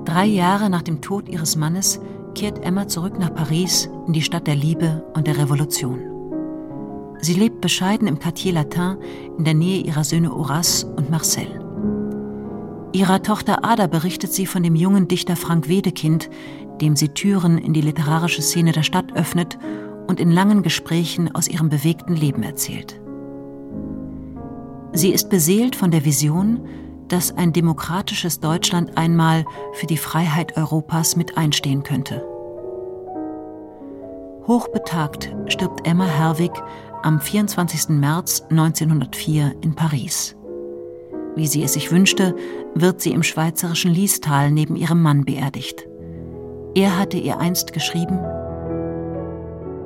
Drei 0.07 0.25
Jahre 0.25 0.71
nach 0.71 0.83
dem 0.83 1.03
Tod 1.03 1.29
ihres 1.29 1.57
Mannes 1.57 2.01
kehrt 2.35 2.65
Emma 2.65 2.89
zurück 2.89 3.19
nach 3.19 3.35
Paris 3.35 3.91
in 4.07 4.15
die 4.15 4.23
Stadt 4.23 4.47
der 4.47 4.57
Liebe 4.57 5.05
und 5.15 5.27
der 5.27 5.37
Revolution. 5.37 6.14
Sie 7.25 7.33
lebt 7.33 7.63
bescheiden 7.63 8.07
im 8.07 8.19
Quartier 8.19 8.53
Latin 8.53 8.99
in 9.39 9.45
der 9.45 9.55
Nähe 9.55 9.81
ihrer 9.81 10.05
Söhne 10.05 10.31
Horace 10.31 10.85
und 10.85 11.09
Marcel. 11.09 11.47
Ihrer 12.93 13.23
Tochter 13.23 13.65
Ada 13.65 13.87
berichtet 13.87 14.31
sie 14.31 14.45
von 14.45 14.63
dem 14.63 14.75
jungen 14.75 15.09
Dichter 15.09 15.35
Frank 15.35 15.67
Wedekind, 15.67 16.29
dem 16.83 16.97
sie 16.97 17.09
Türen 17.09 17.57
in 17.57 17.73
die 17.73 17.81
literarische 17.81 18.43
Szene 18.43 18.73
der 18.73 18.83
Stadt 18.83 19.15
öffnet 19.15 19.59
und 20.07 20.21
in 20.21 20.31
langen 20.31 20.63
Gesprächen 20.63 21.35
aus 21.35 21.49
ihrem 21.49 21.71
bewegten 21.71 22.15
Leben 22.15 22.43
erzählt. 22.43 23.01
Sie 24.93 25.09
ist 25.09 25.31
beseelt 25.31 25.77
von 25.77 25.91
der 25.91 26.05
Vision, 26.05 26.61
dass 27.09 27.35
ein 27.35 27.55
demokratisches 27.55 28.41
Deutschland 28.41 28.99
einmal 28.99 29.47
für 29.73 29.87
die 29.87 29.97
Freiheit 29.97 30.59
Europas 30.59 31.17
mit 31.17 31.39
einstehen 31.39 31.85
könnte. 31.85 32.23
Hochbetagt 34.47 35.35
stirbt 35.47 35.87
Emma 35.87 36.05
Herwig 36.05 36.53
am 37.05 37.21
24. 37.21 37.91
März 37.91 38.45
1904 38.49 39.57
in 39.61 39.75
Paris. 39.75 40.37
Wie 41.37 41.47
sie 41.47 41.63
es 41.63 41.75
sich 41.75 41.93
wünschte, 41.93 42.35
wird 42.75 43.03
sie 43.03 43.13
im 43.13 43.23
schweizerischen 43.23 43.93
Liestal 43.93 44.51
neben 44.51 44.75
ihrem 44.75 45.03
Mann 45.03 45.27
beerdigt. 45.27 45.87
Er 46.75 46.99
hatte 46.99 47.19
ihr 47.19 47.39
einst 47.39 47.75
geschrieben: 47.75 48.19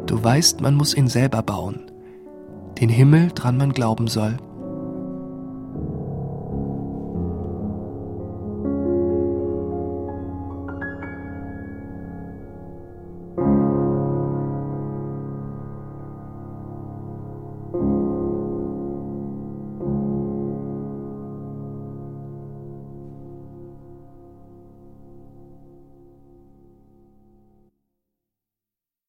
Du 0.06 0.22
weißt, 0.22 0.60
man 0.60 0.76
muss 0.76 0.94
ihn 0.94 1.08
selber 1.08 1.42
bauen, 1.42 1.90
den 2.80 2.88
Himmel, 2.88 3.32
dran 3.34 3.56
man 3.56 3.72
glauben 3.72 4.06
soll. 4.06 4.36